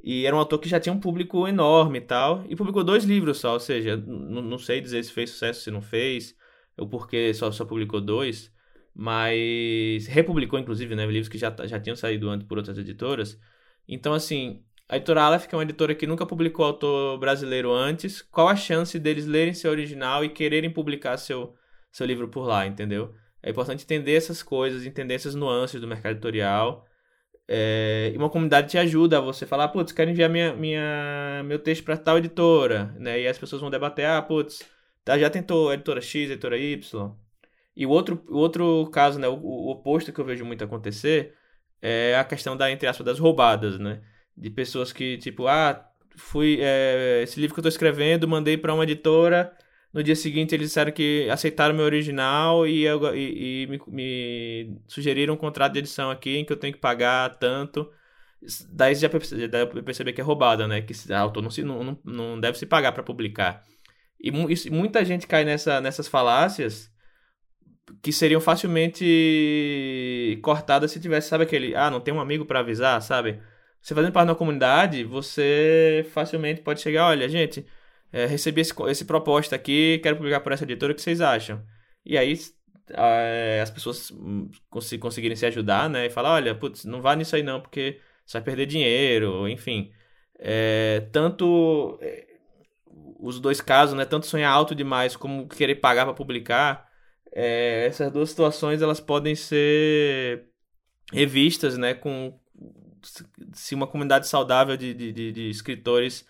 E 0.03 0.27
era 0.27 0.35
um 0.35 0.39
autor 0.39 0.59
que 0.59 0.69
já 0.69 0.81
tinha 0.81 0.93
um 0.93 0.99
público 0.99 1.47
enorme 1.47 1.99
e 1.99 2.01
tal. 2.01 2.45
E 2.49 2.57
publicou 2.57 2.83
dois 2.83 3.05
livros 3.05 3.39
só, 3.39 3.53
ou 3.55 3.61
seja, 3.61 3.97
não 3.97 4.59
sei 4.59 4.81
dizer 4.81 5.05
se 5.05 5.12
fez 5.12 5.31
sucesso, 5.31 5.61
se 5.62 5.71
não 5.71 5.83
fez, 5.83 6.35
ou 6.79 6.89
porque 6.89 7.35
só, 7.35 7.53
só 7.53 7.65
publicou 7.67 8.01
dois. 8.01 8.51
Mas 8.95 10.07
republicou, 10.07 10.59
inclusive, 10.59 10.97
né? 10.97 11.05
Livros 11.07 11.29
que 11.29 11.39
já, 11.39 11.55
já 11.67 11.79
tinham 11.79 11.97
saído 11.97 12.31
antes 12.31 12.47
por 12.49 12.57
outras 12.59 12.79
editoras. 12.79 13.39
Então, 13.87 14.15
assim, 14.15 14.65
a 14.89 14.97
editora 14.97 15.23
Aleph, 15.25 15.47
que 15.47 15.55
é 15.55 15.59
uma 15.59 15.65
editora 15.65 15.95
que 15.95 16.07
nunca 16.07 16.25
publicou 16.27 16.65
autor 16.65 17.19
brasileiro 17.19 17.71
antes, 17.73 18.23
qual 18.23 18.49
a 18.49 18.57
chance 18.57 18.99
deles 18.99 19.27
lerem 19.27 19.53
seu 19.53 19.71
original 19.71 20.25
e 20.25 20.31
quererem 20.31 20.71
publicar 20.71 21.19
seu, 21.19 21.55
seu 21.91 22.07
livro 22.07 22.29
por 22.29 22.47
lá, 22.47 22.67
entendeu? 22.67 23.15
É 23.43 23.51
importante 23.51 23.85
entender 23.85 24.15
essas 24.15 24.43
coisas, 24.43 24.87
entender 24.87 25.15
essas 25.15 25.35
nuances 25.35 25.81
do 25.81 25.89
mercado 25.89 26.13
editorial. 26.13 26.87
É, 27.49 28.13
e 28.15 28.17
uma 28.17 28.31
comunidade 28.31 28.71
te 28.71 28.79
ajuda 28.79 29.19
a 29.19 29.21
você 29.21 29.47
falar, 29.47 29.69
putz, 29.69 29.93
quero 29.93 30.11
enviar 30.11 30.31
minha, 30.31 30.55
minha, 30.55 31.43
meu 31.45 31.59
texto 31.59 31.85
para 31.85 31.97
tal 31.97 32.19
editora, 32.19 32.95
né? 32.99 33.21
E 33.21 33.27
as 33.29 33.39
pessoas 33.39 33.61
vão 33.61 33.71
debater, 33.71 34.07
ah, 34.07 34.23
putz, 34.23 34.63
tá, 35.05 35.19
já 35.19 35.29
tentou 35.29 35.73
editora 35.73 36.01
X, 36.01 36.31
editora 36.31 36.57
Y. 36.57 37.13
E 37.77 37.87
o 37.87 37.91
outro, 37.91 38.23
o 38.29 38.37
outro 38.39 38.89
caso, 38.93 39.19
né, 39.19 39.29
o, 39.29 39.35
o 39.35 39.71
oposto 39.71 40.13
que 40.13 40.21
eu 40.21 40.25
vejo 40.25 40.45
muito 40.45 40.63
acontecer 40.65 41.35
é 41.81 42.17
a 42.17 42.25
questão 42.25 42.57
da, 42.57 42.71
entre 42.71 42.87
aspas, 42.89 43.05
das 43.05 43.19
roubadas, 43.19 43.79
né? 43.79 44.03
De 44.37 44.51
pessoas 44.51 44.93
que, 44.93 45.19
tipo, 45.19 45.47
ah, 45.49 45.85
fui. 46.17 46.59
É, 46.61 47.23
esse 47.23 47.41
livro 47.41 47.55
que 47.55 47.61
eu 47.61 47.63
tô 47.65 47.69
escrevendo, 47.69 48.29
mandei 48.29 48.57
para 48.57 48.73
uma 48.73 48.85
editora. 48.85 49.53
No 49.93 50.03
dia 50.03 50.17
seguinte 50.17 50.55
eles 50.55 50.69
disseram 50.69 50.91
que 50.91 51.29
aceitaram 51.31 51.75
meu 51.75 51.85
original 51.85 52.67
e, 52.67 52.83
eu, 52.85 53.15
e, 53.15 53.65
e 53.65 53.67
me, 53.67 53.81
me, 53.89 54.81
sugeriram 54.89 55.35
um 55.35 55.37
contrato 55.37 55.75
de 55.75 55.81
edição 55.81 56.11
aqui 56.11 56.39
em 56.39 56.45
que 56.45 56.53
eu 56.53 56.57
tenho 56.57 56.73
que 56.73 56.81
pagar 56.81 57.37
tanto. 57.37 57.91
Daí 58.71 58.95
já 58.95 59.09
dá 59.49 59.67
pra 59.67 59.83
perceber 59.83 60.13
que 60.13 60.21
é 60.21 60.25
roubada, 60.25 60.67
né? 60.67 60.81
Que 60.81 60.93
o 61.11 61.15
autor 61.17 61.43
não, 61.43 61.51
se, 61.51 61.63
não, 61.63 61.99
não 62.05 62.41
deve 62.41 62.59
se 62.59 62.67
pagar 62.67 62.93
para 62.93 63.03
publicar. 63.03 63.63
E, 64.21 64.31
e 64.31 64.71
muita 64.71 65.05
gente 65.05 65.27
cai 65.27 65.45
nessa, 65.45 65.81
nessas 65.81 66.09
falácias 66.09 66.91
que 68.01 68.13
seriam 68.13 68.41
facilmente 68.41 70.39
cortadas 70.43 70.91
se 70.91 71.01
tivesse, 71.01 71.29
sabe 71.29 71.45
aquele, 71.45 71.75
ah, 71.75 71.91
não 71.91 72.01
tem 72.01 72.15
um 72.15 72.21
amigo 72.21 72.45
para 72.47 72.61
avisar, 72.61 73.01
sabe? 73.03 73.41
Você 73.81 73.95
fazendo 73.95 74.13
parte 74.13 74.29
da 74.29 74.35
comunidade, 74.35 75.05
você 75.05 76.07
facilmente 76.13 76.63
pode 76.63 76.81
chegar, 76.81 77.09
olha, 77.09 77.29
gente, 77.29 77.67
é, 78.12 78.26
recebi 78.26 78.61
esse, 78.61 78.75
esse 78.88 79.04
proposta 79.04 79.57
aqui, 79.57 79.99
quero 80.02 80.16
publicar 80.16 80.40
por 80.40 80.52
essa 80.52 80.64
editora, 80.64 80.92
o 80.92 80.95
que 80.95 81.02
vocês 81.02 81.21
acham? 81.21 81.64
E 82.04 82.19
aí 82.19 82.37
é, 82.90 83.61
as 83.62 83.71
pessoas 83.71 84.11
hum, 84.11 84.50
cons 84.69 84.90
conseguirem 84.99 85.37
se 85.37 85.47
ajudar, 85.47 85.88
né? 85.88 86.07
E 86.07 86.11
falar, 86.11 86.35
olha, 86.35 86.54
putz, 86.54 86.85
não 86.85 87.00
vá 87.00 87.16
nisso 87.16 87.37
aí 87.37 87.42
não, 87.42 87.61
porque 87.61 88.00
você 88.26 88.38
vai 88.38 88.42
perder 88.42 88.66
dinheiro, 88.66 89.49
enfim. 89.49 89.92
É, 90.38 91.00
tanto 91.12 91.99
é, 92.02 92.26
os 93.19 93.40
dois 93.40 93.61
casos, 93.61 93.97
né? 93.97 94.04
Tanto 94.04 94.26
sonhar 94.26 94.52
alto 94.52 94.75
demais 94.75 95.16
como 95.16 95.49
querer 95.49 95.76
pagar 95.76 96.04
para 96.04 96.14
publicar, 96.14 96.88
é, 97.33 97.87
essas 97.87 98.12
duas 98.12 98.31
situações 98.31 98.83
elas 98.83 99.00
podem 99.00 99.35
ser 99.35 100.49
revistas, 101.12 101.78
né? 101.78 101.95
Com 101.95 102.38
se 103.54 103.75
uma 103.75 103.87
comunidade 103.87 104.28
saudável 104.28 104.76
de, 104.76 104.95
de, 104.95 105.12
de, 105.12 105.33
de 105.33 105.50
escritores 105.50 106.26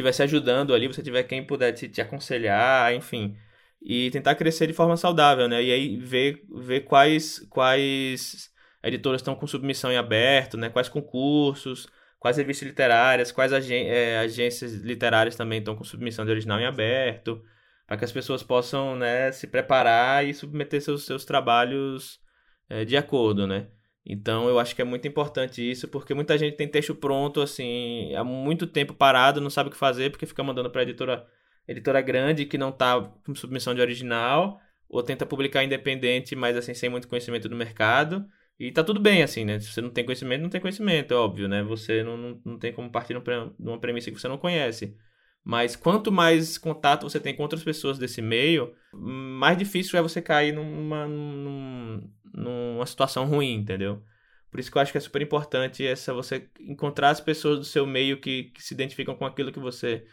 estivesse 0.00 0.22
ajudando 0.22 0.74
ali, 0.74 0.86
você 0.86 1.02
tiver 1.02 1.22
quem 1.24 1.44
puder 1.44 1.72
te, 1.72 1.88
te 1.88 2.00
aconselhar, 2.00 2.94
enfim 2.94 3.36
e 3.80 4.10
tentar 4.10 4.34
crescer 4.34 4.66
de 4.66 4.72
forma 4.72 4.96
saudável, 4.96 5.48
né? 5.48 5.62
E 5.62 5.72
aí 5.72 5.96
ver, 5.96 6.44
ver 6.50 6.80
quais, 6.80 7.40
quais 7.50 8.50
editoras 8.82 9.20
estão 9.20 9.34
com 9.34 9.46
submissão 9.46 9.90
em 9.92 9.96
aberto, 9.96 10.56
né? 10.56 10.68
Quais 10.68 10.88
concursos, 10.88 11.88
quais 12.18 12.36
revistas 12.36 12.68
literárias, 12.68 13.32
quais 13.32 13.52
agen 13.52 13.86
é, 13.88 14.18
agências 14.18 14.74
literárias 14.74 15.36
também 15.36 15.60
estão 15.60 15.76
com 15.76 15.84
submissão 15.84 16.24
de 16.24 16.30
original 16.30 16.58
em 16.60 16.66
aberto, 16.66 17.42
para 17.86 17.96
que 17.96 18.04
as 18.04 18.12
pessoas 18.12 18.42
possam 18.42 18.96
né, 18.96 19.32
se 19.32 19.46
preparar 19.46 20.26
e 20.26 20.34
submeter 20.34 20.82
seus, 20.82 21.06
seus 21.06 21.24
trabalhos 21.24 22.20
é, 22.68 22.84
de 22.84 22.96
acordo, 22.96 23.46
né? 23.46 23.68
Então 24.04 24.48
eu 24.48 24.58
acho 24.58 24.74
que 24.74 24.82
é 24.82 24.84
muito 24.84 25.06
importante 25.06 25.68
isso, 25.68 25.88
porque 25.88 26.14
muita 26.14 26.38
gente 26.38 26.56
tem 26.56 26.66
texto 26.68 26.94
pronto, 26.94 27.40
assim, 27.40 28.14
há 28.14 28.24
muito 28.24 28.66
tempo 28.66 28.94
parado, 28.94 29.40
não 29.40 29.50
sabe 29.50 29.68
o 29.68 29.72
que 29.72 29.78
fazer, 29.78 30.10
porque 30.10 30.26
fica 30.26 30.42
mandando 30.42 30.70
para 30.70 30.82
editora 30.82 31.26
editora 31.66 32.00
grande 32.00 32.46
que 32.46 32.56
não 32.56 32.70
está 32.70 32.98
com 33.00 33.34
submissão 33.34 33.74
de 33.74 33.80
original, 33.80 34.58
ou 34.88 35.02
tenta 35.02 35.26
publicar 35.26 35.62
independente, 35.62 36.34
mas 36.34 36.56
assim, 36.56 36.72
sem 36.72 36.88
muito 36.88 37.08
conhecimento 37.08 37.48
do 37.48 37.54
mercado. 37.56 38.26
E 38.58 38.72
tá 38.72 38.82
tudo 38.82 38.98
bem, 38.98 39.22
assim, 39.22 39.44
né? 39.44 39.60
Se 39.60 39.70
você 39.70 39.80
não 39.80 39.90
tem 39.90 40.04
conhecimento, 40.04 40.42
não 40.42 40.50
tem 40.50 40.60
conhecimento, 40.60 41.14
é 41.14 41.16
óbvio, 41.16 41.46
né? 41.46 41.62
Você 41.62 42.02
não, 42.02 42.16
não, 42.16 42.40
não 42.44 42.58
tem 42.58 42.72
como 42.72 42.90
partir 42.90 43.14
de 43.14 43.20
uma 43.60 43.78
premissa 43.78 44.10
que 44.10 44.18
você 44.18 44.26
não 44.26 44.38
conhece. 44.38 44.96
Mas 45.44 45.76
quanto 45.76 46.10
mais 46.10 46.58
contato 46.58 47.08
você 47.08 47.20
tem 47.20 47.34
com 47.34 47.42
outras 47.42 47.62
pessoas 47.62 47.98
desse 47.98 48.20
meio, 48.20 48.74
mais 48.92 49.56
difícil 49.56 49.98
é 49.98 50.02
você 50.02 50.20
cair 50.20 50.52
numa, 50.52 51.06
numa, 51.06 52.02
numa 52.38 52.86
situação 52.86 53.26
ruim, 53.26 53.54
entendeu? 53.54 54.02
Por 54.50 54.60
isso 54.60 54.70
que 54.70 54.78
eu 54.78 54.82
acho 54.82 54.92
que 54.92 54.98
é 54.98 55.00
super 55.00 55.20
importante 55.20 55.86
essa 55.86 56.14
você 56.14 56.48
encontrar 56.60 57.10
as 57.10 57.20
pessoas 57.20 57.58
do 57.58 57.64
seu 57.64 57.86
meio 57.86 58.20
que, 58.20 58.44
que 58.44 58.62
se 58.62 58.74
identificam 58.74 59.14
com 59.14 59.26
aquilo 59.26 59.52
que 59.52 59.58
você 59.58 60.06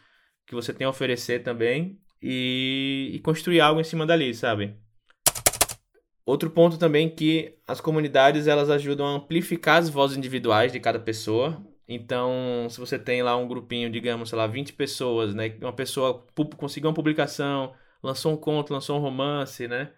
que 0.46 0.54
você 0.54 0.74
tem 0.74 0.86
a 0.86 0.90
oferecer 0.90 1.42
também 1.42 2.00
e, 2.22 3.12
e 3.14 3.20
construir 3.20 3.62
algo 3.62 3.82
em 3.82 3.84
cima 3.84 4.06
dali, 4.06 4.34
sabe? 4.34 4.76
Outro 6.26 6.50
ponto 6.50 6.78
também 6.78 7.10
que 7.10 7.58
as 7.68 7.82
comunidades 7.82 8.48
elas 8.48 8.70
ajudam 8.70 9.08
a 9.08 9.12
amplificar 9.16 9.78
as 9.78 9.90
vozes 9.90 10.18
individuais 10.18 10.72
de 10.72 10.80
cada 10.80 11.00
pessoa. 11.00 11.64
Então, 11.88 12.68
se 12.70 12.80
você 12.80 12.98
tem 12.98 13.22
lá 13.22 13.38
um 13.38 13.48
grupinho, 13.48 13.92
digamos, 13.92 14.30
sei 14.30 14.38
lá, 14.38 14.48
20 14.48 14.74
pessoas, 14.74 15.36
né? 15.36 15.56
Uma 15.62 15.74
pessoa 15.74 16.26
conseguiu 16.58 16.90
uma 16.90 16.96
publicação, 16.96 17.74
lançou 18.02 18.34
um 18.34 18.38
conto, 18.38 18.74
lançou 18.74 18.98
um 18.98 19.02
romance, 19.02 19.68
né? 19.68 19.92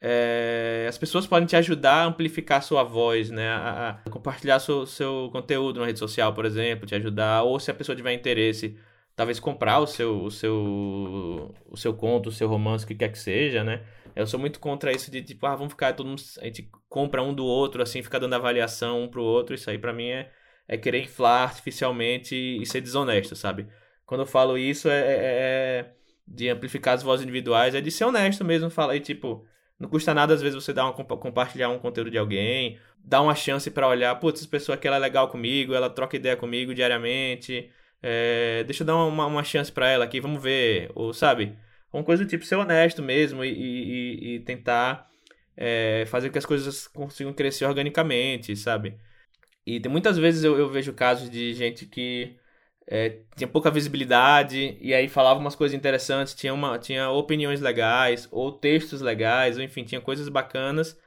É, 0.00 0.86
as 0.88 0.96
pessoas 0.96 1.26
podem 1.26 1.46
te 1.46 1.56
ajudar 1.56 2.02
a 2.02 2.04
amplificar 2.06 2.62
sua 2.62 2.84
voz, 2.84 3.30
né? 3.30 3.48
A, 3.48 4.00
a 4.06 4.10
compartilhar 4.10 4.60
seu, 4.60 4.86
seu 4.86 5.28
conteúdo 5.32 5.80
na 5.80 5.86
rede 5.86 5.98
social, 5.98 6.32
por 6.32 6.44
exemplo, 6.44 6.86
te 6.86 6.94
ajudar. 6.94 7.42
Ou 7.42 7.58
se 7.58 7.70
a 7.70 7.74
pessoa 7.74 7.96
tiver 7.96 8.12
interesse, 8.12 8.78
talvez 9.16 9.40
comprar 9.40 9.80
o 9.80 9.86
seu, 9.86 10.22
o 10.22 10.30
seu, 10.30 11.54
o 11.66 11.76
seu 11.76 11.92
conto, 11.94 12.28
o 12.28 12.32
seu 12.32 12.48
romance, 12.48 12.84
o 12.84 12.88
que 12.88 12.94
quer 12.94 13.10
que 13.10 13.18
seja, 13.18 13.64
né? 13.64 13.82
Eu 14.14 14.26
sou 14.26 14.38
muito 14.38 14.60
contra 14.60 14.92
isso 14.92 15.10
de 15.10 15.22
tipo, 15.22 15.46
ah, 15.46 15.56
vamos 15.56 15.72
ficar 15.72 15.92
todo 15.92 16.06
mundo, 16.08 16.22
a 16.40 16.44
gente 16.44 16.70
compra 16.88 17.22
um 17.22 17.34
do 17.34 17.44
outro, 17.44 17.82
assim, 17.82 18.02
fica 18.02 18.18
dando 18.18 18.34
avaliação 18.34 19.04
um 19.04 19.08
pro 19.08 19.22
outro. 19.22 19.54
Isso 19.54 19.70
aí 19.70 19.78
para 19.78 19.92
mim 19.92 20.08
é, 20.08 20.30
é 20.68 20.76
querer 20.76 21.02
inflar 21.02 21.42
artificialmente 21.48 22.34
e, 22.34 22.64
ser 22.66 22.80
desonesto, 22.80 23.34
sabe? 23.36 23.66
Quando 24.06 24.20
eu 24.20 24.26
falo 24.26 24.56
isso 24.56 24.88
é, 24.88 25.00
é, 25.00 25.18
é, 25.20 25.92
de 26.26 26.48
amplificar 26.48 26.94
as 26.94 27.02
vozes 27.02 27.24
individuais, 27.24 27.74
é 27.74 27.80
de 27.80 27.90
ser 27.90 28.04
honesto 28.04 28.44
mesmo, 28.44 28.70
falar 28.70 28.96
e 28.96 29.00
tipo, 29.00 29.44
não 29.78 29.88
custa 29.88 30.12
nada 30.14 30.34
às 30.34 30.42
vezes 30.42 30.54
você 30.54 30.72
dar 30.72 30.84
uma, 30.84 30.92
compartilhar 30.92 31.68
um 31.68 31.78
conteúdo 31.78 32.10
de 32.10 32.18
alguém, 32.18 32.78
dar 33.04 33.22
uma 33.22 33.34
chance 33.34 33.70
para 33.70 33.88
olhar, 33.88 34.14
putz, 34.16 34.40
essa 34.40 34.48
pessoa 34.50 34.74
aqui 34.76 34.86
ela 34.86 34.96
é 34.96 35.00
legal 35.00 35.28
comigo, 35.28 35.74
ela 35.74 35.88
troca 35.90 36.16
ideia 36.16 36.36
comigo 36.36 36.74
diariamente 36.74 37.70
é, 38.02 38.64
deixa 38.64 38.82
eu 38.82 38.86
dar 38.86 38.96
uma, 38.96 39.26
uma 39.26 39.44
chance 39.44 39.70
para 39.72 39.88
ela 39.88 40.04
aqui, 40.04 40.20
vamos 40.20 40.42
ver, 40.42 40.90
ou 40.94 41.12
sabe? 41.12 41.56
Uma 41.92 42.04
coisa 42.04 42.24
do 42.24 42.28
tipo, 42.28 42.44
ser 42.44 42.56
honesto 42.56 43.02
mesmo 43.02 43.44
e, 43.44 43.50
e, 43.50 44.34
e 44.34 44.40
tentar 44.40 45.08
é, 45.56 46.04
fazer 46.06 46.28
com 46.28 46.32
que 46.32 46.38
as 46.38 46.46
coisas 46.46 46.86
consigam 46.88 47.32
crescer 47.32 47.64
organicamente, 47.66 48.54
sabe? 48.56 48.96
E 49.66 49.80
tem, 49.80 49.90
muitas 49.90 50.18
vezes 50.18 50.44
eu, 50.44 50.58
eu 50.58 50.68
vejo 50.70 50.92
casos 50.92 51.30
de 51.30 51.54
gente 51.54 51.86
que 51.86 52.36
é, 52.90 53.18
tinha 53.36 53.46
pouca 53.46 53.70
visibilidade 53.70 54.78
e 54.80 54.94
aí 54.94 55.08
falava 55.08 55.38
umas 55.38 55.54
coisas 55.54 55.76
interessantes, 55.76 56.34
tinha, 56.34 56.54
uma, 56.54 56.78
tinha 56.78 57.10
opiniões 57.10 57.60
legais, 57.60 58.26
ou 58.32 58.50
textos 58.50 59.02
legais, 59.02 59.58
ou 59.58 59.62
enfim, 59.62 59.84
tinha 59.84 60.00
coisas 60.00 60.26
bacanas 60.30 60.98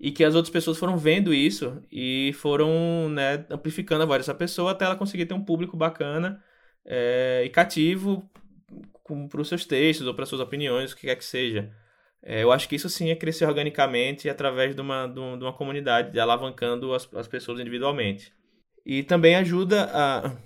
e 0.00 0.10
que 0.10 0.24
as 0.24 0.34
outras 0.34 0.50
pessoas 0.50 0.78
foram 0.78 0.98
vendo 0.98 1.32
isso 1.32 1.80
e 1.92 2.32
foram 2.34 3.08
né, 3.08 3.46
amplificando 3.50 4.02
a 4.02 4.06
voz 4.06 4.18
dessa 4.18 4.34
pessoa 4.34 4.72
até 4.72 4.84
ela 4.84 4.96
conseguir 4.96 5.26
ter 5.26 5.34
um 5.34 5.44
público 5.44 5.76
bacana 5.76 6.42
é, 6.84 7.42
e 7.44 7.48
cativo 7.48 8.28
para 9.30 9.40
os 9.40 9.48
seus 9.48 9.64
textos 9.64 10.06
ou 10.06 10.14
para 10.14 10.26
suas 10.26 10.40
opiniões, 10.40 10.92
o 10.92 10.96
que 10.96 11.06
quer 11.06 11.16
que 11.16 11.24
seja. 11.24 11.70
É, 12.20 12.42
eu 12.42 12.50
acho 12.50 12.68
que 12.68 12.74
isso 12.74 12.88
sim 12.88 13.10
é 13.10 13.14
crescer 13.14 13.46
organicamente 13.46 14.28
através 14.28 14.74
de 14.74 14.80
uma, 14.80 15.06
de 15.06 15.20
uma 15.20 15.52
comunidade, 15.52 16.18
alavancando 16.18 16.92
as, 16.92 17.08
as 17.14 17.28
pessoas 17.28 17.60
individualmente. 17.60 18.32
E 18.84 19.02
também 19.02 19.36
ajuda 19.36 19.88
a. 19.92 20.36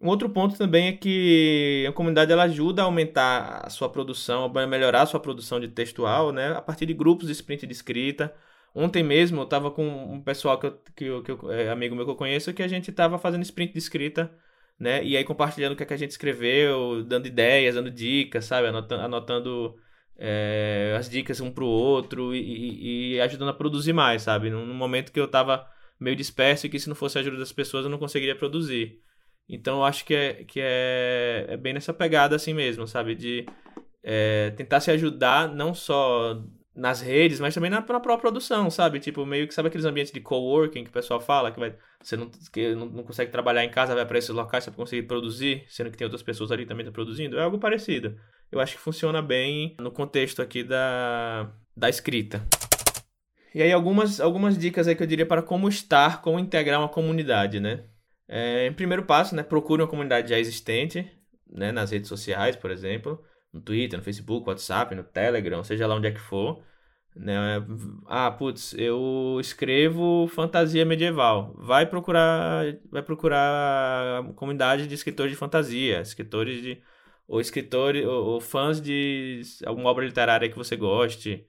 Um 0.00 0.08
outro 0.08 0.30
ponto 0.30 0.56
também 0.56 0.88
é 0.88 0.92
que 0.92 1.84
a 1.88 1.92
comunidade 1.92 2.32
ela 2.32 2.44
ajuda 2.44 2.82
a 2.82 2.86
aumentar 2.86 3.60
a 3.66 3.70
sua 3.70 3.88
produção, 3.88 4.44
a 4.46 4.66
melhorar 4.66 5.02
a 5.02 5.06
sua 5.06 5.20
produção 5.20 5.60
de 5.60 5.68
textual, 5.68 6.32
né? 6.32 6.52
A 6.56 6.62
partir 6.62 6.86
de 6.86 6.94
grupos 6.94 7.26
de 7.26 7.32
sprint 7.32 7.66
de 7.66 7.72
escrita, 7.72 8.34
Ontem 8.74 9.02
mesmo 9.02 9.40
eu 9.40 9.46
tava 9.46 9.70
com 9.70 9.86
um 10.14 10.20
pessoal 10.22 10.58
que, 10.58 10.66
eu, 10.66 10.72
que, 10.94 11.04
eu, 11.04 11.22
que 11.22 11.30
eu, 11.32 11.52
é 11.52 11.70
amigo 11.70 11.94
meu 11.96 12.04
que 12.04 12.10
eu 12.12 12.16
conheço 12.16 12.54
que 12.54 12.62
a 12.62 12.68
gente 12.68 12.92
tava 12.92 13.18
fazendo 13.18 13.42
sprint 13.42 13.72
de 13.72 13.78
escrita, 13.78 14.30
né? 14.78 15.02
E 15.04 15.16
aí 15.16 15.24
compartilhando 15.24 15.72
o 15.72 15.76
que, 15.76 15.82
é 15.82 15.86
que 15.86 15.94
a 15.94 15.96
gente 15.96 16.10
escreveu, 16.12 17.02
dando 17.04 17.26
ideias, 17.26 17.74
dando 17.74 17.90
dicas, 17.90 18.44
sabe? 18.44 18.68
Anotando, 18.68 19.02
anotando 19.02 19.76
é, 20.16 20.94
as 20.98 21.08
dicas 21.10 21.40
um 21.40 21.50
pro 21.50 21.66
outro 21.66 22.34
e, 22.34 23.14
e, 23.14 23.20
ajudando 23.20 23.48
a 23.50 23.54
produzir 23.54 23.92
mais, 23.92 24.22
sabe? 24.22 24.50
Num, 24.50 24.66
momento 24.74 25.12
que 25.12 25.20
eu 25.20 25.28
tava 25.28 25.68
meio 25.98 26.16
disperso 26.16 26.66
e 26.66 26.70
que 26.70 26.78
se 26.78 26.88
não 26.88 26.94
fosse 26.96 27.18
a 27.18 27.20
ajuda 27.22 27.38
das 27.38 27.52
pessoas 27.52 27.84
eu 27.84 27.90
não 27.90 27.98
conseguiria 27.98 28.36
produzir. 28.36 29.02
Então 29.52 29.78
eu 29.78 29.84
acho 29.84 30.04
que 30.04 30.14
é, 30.14 30.44
que 30.44 30.60
é, 30.62 31.46
é 31.48 31.56
bem 31.56 31.74
nessa 31.74 31.92
pegada 31.92 32.36
assim 32.36 32.54
mesmo, 32.54 32.86
sabe? 32.86 33.16
De 33.16 33.44
é, 34.02 34.50
tentar 34.50 34.80
se 34.80 34.90
ajudar 34.92 35.48
não 35.48 35.74
só 35.74 36.40
nas 36.74 37.00
redes, 37.00 37.40
mas 37.40 37.52
também 37.52 37.68
na, 37.68 37.78
na, 37.78 37.82
própria 37.82 38.16
produção, 38.16 38.70
sabe? 38.70 39.00
Tipo, 39.00 39.26
meio 39.26 39.48
que 39.48 39.52
sabe 39.52 39.68
aqueles 39.68 39.84
ambientes 39.84 40.12
de 40.12 40.20
coworking 40.20 40.84
que 40.84 40.90
o 40.90 40.92
pessoal 40.92 41.20
fala 41.20 41.50
que 41.50 41.58
vai, 41.58 41.74
você 42.00 42.16
não, 42.16 42.30
que 42.52 42.74
não, 42.74 42.86
não 42.86 43.02
consegue 43.02 43.32
trabalhar 43.32 43.64
em 43.64 43.70
casa, 43.70 43.94
vai 43.94 44.06
para 44.06 44.18
esses 44.18 44.30
locais 44.30 44.64
para 44.64 44.74
conseguir 44.74 45.02
produzir, 45.02 45.64
sendo 45.68 45.90
que 45.90 45.96
tem 45.98 46.04
outras 46.04 46.22
pessoas 46.22 46.52
ali 46.52 46.64
também 46.64 46.86
tá 46.86 46.92
produzindo. 46.92 47.36
É 47.38 47.42
algo 47.42 47.58
parecido. 47.58 48.16
Eu 48.52 48.60
acho 48.60 48.76
que 48.76 48.80
funciona 48.80 49.20
bem 49.20 49.76
no 49.80 49.90
contexto 49.90 50.40
aqui 50.40 50.62
da, 50.62 51.50
da 51.76 51.88
escrita. 51.88 52.46
E 53.52 53.60
aí 53.60 53.72
algumas, 53.72 54.20
algumas 54.20 54.56
dicas 54.56 54.86
aí 54.86 54.94
que 54.94 55.02
eu 55.02 55.06
diria 55.08 55.26
para 55.26 55.42
como 55.42 55.68
estar, 55.68 56.22
como 56.22 56.38
integrar 56.38 56.80
uma 56.80 56.88
comunidade, 56.88 57.58
né? 57.58 57.84
É, 58.32 58.70
primeiro 58.70 59.04
passo, 59.04 59.34
né, 59.34 59.42
procure 59.42 59.82
uma 59.82 59.88
comunidade 59.88 60.30
já 60.30 60.38
existente, 60.38 61.10
né, 61.50 61.72
nas 61.72 61.90
redes 61.90 62.08
sociais, 62.08 62.54
por 62.54 62.70
exemplo, 62.70 63.20
no 63.52 63.60
Twitter, 63.60 63.98
no 63.98 64.04
Facebook, 64.04 64.48
WhatsApp, 64.48 64.94
no 64.94 65.02
Telegram, 65.02 65.64
seja 65.64 65.84
lá 65.84 65.96
onde 65.96 66.06
é 66.06 66.12
que 66.12 66.20
for. 66.20 66.62
Né? 67.16 67.34
Ah, 68.06 68.30
putz, 68.30 68.72
eu 68.74 69.38
escrevo 69.40 70.28
fantasia 70.28 70.84
medieval. 70.84 71.52
Vai 71.58 71.86
procurar, 71.86 72.64
vai 72.88 73.02
procurar 73.02 74.22
comunidade 74.36 74.86
de 74.86 74.94
escritores 74.94 75.32
de 75.32 75.36
fantasia, 75.36 76.00
escritores 76.00 76.62
de 76.62 76.80
ou 77.26 77.40
escritores 77.40 78.06
ou, 78.06 78.26
ou 78.26 78.40
fãs 78.40 78.80
de 78.80 79.42
alguma 79.66 79.90
obra 79.90 80.04
literária 80.04 80.48
que 80.48 80.56
você 80.56 80.76
goste, 80.76 81.46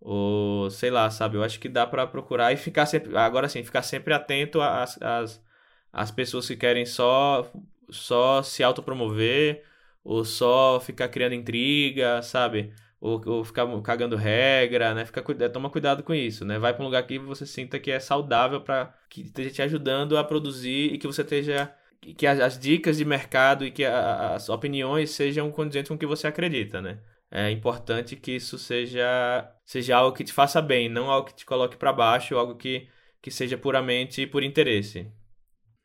ou 0.00 0.70
sei 0.70 0.90
lá, 0.90 1.10
sabe? 1.10 1.36
Eu 1.36 1.44
acho 1.44 1.60
que 1.60 1.68
dá 1.68 1.86
para 1.86 2.06
procurar 2.06 2.52
e 2.52 2.56
ficar 2.56 2.86
sempre, 2.86 3.16
agora 3.16 3.48
sim, 3.48 3.64
ficar 3.64 3.82
sempre 3.82 4.14
atento 4.14 4.60
às, 4.60 5.00
às, 5.02 5.44
às 5.92 6.10
pessoas 6.10 6.46
que 6.46 6.56
querem 6.56 6.86
só 6.86 7.50
só 7.90 8.42
se 8.42 8.62
autopromover 8.62 9.64
ou 10.04 10.24
só 10.24 10.80
ficar 10.80 11.08
criando 11.08 11.34
intriga, 11.34 12.22
sabe? 12.22 12.72
ou, 13.00 13.20
ou 13.26 13.44
ficar 13.44 13.66
cagando 13.82 14.14
regra, 14.16 14.94
né? 14.94 15.04
Fica, 15.06 15.22
toma 15.48 15.70
cuidado 15.70 16.02
com 16.02 16.14
isso, 16.14 16.44
né? 16.44 16.58
Vai 16.58 16.74
para 16.74 16.82
um 16.82 16.86
lugar 16.86 17.06
que 17.06 17.18
você 17.18 17.46
sinta 17.46 17.78
que 17.78 17.90
é 17.90 17.98
saudável 17.98 18.60
para 18.60 18.94
que 19.08 19.22
esteja 19.22 19.50
te 19.50 19.62
ajudando 19.62 20.18
a 20.18 20.24
produzir 20.24 20.92
e 20.92 20.98
que 20.98 21.06
você 21.06 21.22
esteja 21.22 21.74
que 22.00 22.26
as, 22.26 22.40
as 22.40 22.58
dicas 22.58 22.96
de 22.96 23.04
mercado 23.04 23.64
e 23.64 23.70
que 23.70 23.84
a, 23.84 24.34
as 24.34 24.48
opiniões 24.48 25.10
sejam 25.10 25.50
condizentes 25.50 25.88
com 25.88 25.94
o 25.94 25.98
que 25.98 26.06
você 26.06 26.26
acredita, 26.26 26.80
né? 26.82 26.98
É 27.30 27.50
importante 27.50 28.16
que 28.16 28.32
isso 28.32 28.58
seja 28.58 29.50
seja 29.64 29.96
algo 29.96 30.16
que 30.16 30.24
te 30.24 30.32
faça 30.32 30.60
bem, 30.60 30.88
não 30.88 31.10
algo 31.10 31.28
que 31.28 31.34
te 31.34 31.46
coloque 31.46 31.76
para 31.76 31.92
baixo, 31.92 32.36
algo 32.36 32.54
que 32.56 32.88
que 33.22 33.30
seja 33.30 33.56
puramente 33.58 34.26
por 34.26 34.42
interesse. 34.42 35.06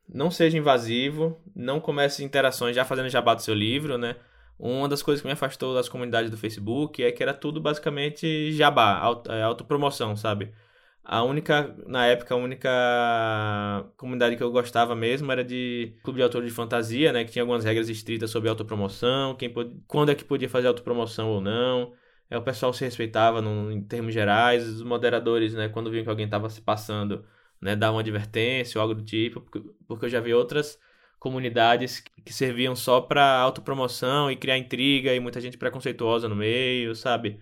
Não 0.07 0.29
seja 0.29 0.57
invasivo, 0.57 1.41
não 1.55 1.79
comece 1.79 2.23
interações 2.23 2.75
já 2.75 2.85
fazendo 2.85 3.09
jabá 3.09 3.33
do 3.33 3.41
seu 3.41 3.53
livro, 3.55 3.97
né? 3.97 4.15
Uma 4.57 4.87
das 4.87 5.01
coisas 5.03 5.21
que 5.21 5.27
me 5.27 5.33
afastou 5.33 5.73
das 5.73 5.89
comunidades 5.89 6.31
do 6.31 6.37
Facebook 6.37 7.03
é 7.03 7.11
que 7.11 7.21
era 7.21 7.33
tudo 7.33 7.59
basicamente 7.59 8.51
jabá, 8.53 9.01
é, 9.29 9.41
autopromoção, 9.41 10.15
sabe? 10.15 10.53
A 11.03 11.23
única, 11.23 11.75
na 11.85 12.05
época, 12.07 12.33
a 12.33 12.37
única 12.37 12.69
comunidade 13.95 14.35
que 14.35 14.41
eu 14.43 14.51
gostava 14.51 14.95
mesmo 14.95 15.31
era 15.31 15.43
de 15.43 15.95
clube 16.03 16.17
de 16.17 16.23
autores 16.23 16.49
de 16.49 16.55
fantasia, 16.55 17.11
né? 17.13 17.23
Que 17.23 17.31
tinha 17.31 17.43
algumas 17.43 17.63
regras 17.63 17.89
estritas 17.89 18.31
sobre 18.31 18.49
autopromoção, 18.49 19.35
quem 19.35 19.49
pod... 19.49 19.71
quando 19.87 20.09
é 20.11 20.15
que 20.15 20.23
podia 20.23 20.49
fazer 20.49 20.67
autopromoção 20.67 21.29
ou 21.29 21.41
não. 21.41 21.93
É, 22.29 22.37
o 22.37 22.41
pessoal 22.41 22.73
se 22.73 22.83
respeitava 22.83 23.39
em 23.71 23.81
termos 23.83 24.13
gerais, 24.13 24.67
os 24.67 24.81
moderadores, 24.81 25.53
né? 25.53 25.69
Quando 25.69 25.91
viam 25.91 26.03
que 26.03 26.09
alguém 26.09 26.25
estava 26.25 26.49
se 26.49 26.61
passando, 26.61 27.23
né? 27.61 27.75
Dar 27.75 27.91
uma 27.91 28.01
advertência 28.01 28.79
ou 28.79 28.81
algo 28.83 28.95
do 28.95 29.03
tipo, 29.03 29.41
porque, 29.87 30.05
eu 30.05 30.09
já 30.09 30.19
vi 30.19 30.33
outras 30.33 30.79
comunidades 31.19 32.03
que 32.23 32.33
serviam 32.33 32.75
só 32.75 33.01
para 33.01 33.23
autopromoção 33.39 34.29
e 34.31 34.35
criar 34.35 34.57
intriga 34.57 35.13
e 35.13 35.19
muita 35.19 35.41
gente 35.41 35.57
preconceituosa 35.57 36.29
no 36.29 36.35
meio, 36.35 36.95
sabe? 36.95 37.41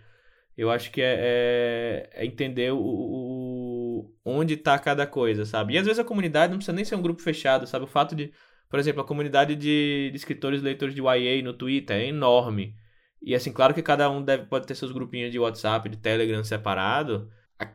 Eu 0.57 0.71
acho 0.71 0.91
que 0.91 1.01
é, 1.01 2.09
é, 2.13 2.23
é 2.23 2.25
entender 2.25 2.71
o, 2.71 2.79
o 2.79 4.13
onde 4.23 4.53
está 4.53 4.77
cada 4.79 5.05
coisa, 5.05 5.45
sabe? 5.45 5.73
E 5.73 5.77
às 5.77 5.85
vezes 5.85 5.99
a 5.99 6.03
comunidade 6.03 6.51
não 6.51 6.57
precisa 6.57 6.75
nem 6.75 6.85
ser 6.85 6.95
um 6.95 7.01
grupo 7.01 7.21
fechado, 7.21 7.67
sabe? 7.67 7.85
O 7.85 7.87
fato 7.87 8.15
de, 8.15 8.31
por 8.69 8.79
exemplo, 8.79 9.01
a 9.01 9.05
comunidade 9.05 9.55
de, 9.55 10.09
de 10.11 10.15
escritores 10.15 10.61
e 10.61 10.63
leitores 10.63 10.95
de 10.95 11.01
YA 11.01 11.41
no 11.43 11.53
Twitter 11.53 11.97
é 11.97 12.07
enorme. 12.07 12.75
E 13.21 13.33
assim, 13.33 13.51
claro 13.51 13.73
que 13.73 13.81
cada 13.81 14.09
um 14.09 14.23
deve, 14.23 14.45
pode 14.45 14.67
ter 14.67 14.75
seus 14.75 14.91
grupinhos 14.91 15.31
de 15.31 15.39
WhatsApp, 15.39 15.87
de 15.89 15.97
Telegram 15.97 16.43
separado. 16.43 17.29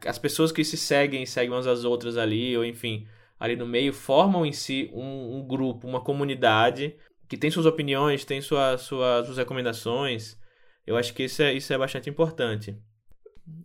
As 0.07 0.19
pessoas 0.19 0.53
que 0.53 0.65
se 0.65 0.77
seguem, 0.77 1.25
seguem 1.25 1.51
umas 1.51 1.67
às 1.67 1.85
outras 1.85 2.17
ali, 2.17 2.57
ou 2.57 2.65
enfim, 2.65 3.07
ali 3.39 3.57
no 3.57 3.67
meio 3.67 3.93
formam 3.93 4.45
em 4.45 4.53
si 4.53 4.91
um, 4.93 5.39
um 5.39 5.47
grupo, 5.47 5.87
uma 5.87 6.01
comunidade 6.01 6.97
que 7.29 7.37
tem 7.37 7.51
suas 7.51 7.67
opiniões, 7.67 8.25
tem 8.25 8.41
sua, 8.41 8.79
sua, 8.79 9.25
suas 9.25 9.37
recomendações. 9.37 10.39
Eu 10.87 10.97
acho 10.97 11.13
que 11.13 11.25
isso 11.25 11.43
é, 11.43 11.53
isso 11.53 11.73
é 11.73 11.79
bastante 11.79 12.09
importante. 12.09 12.77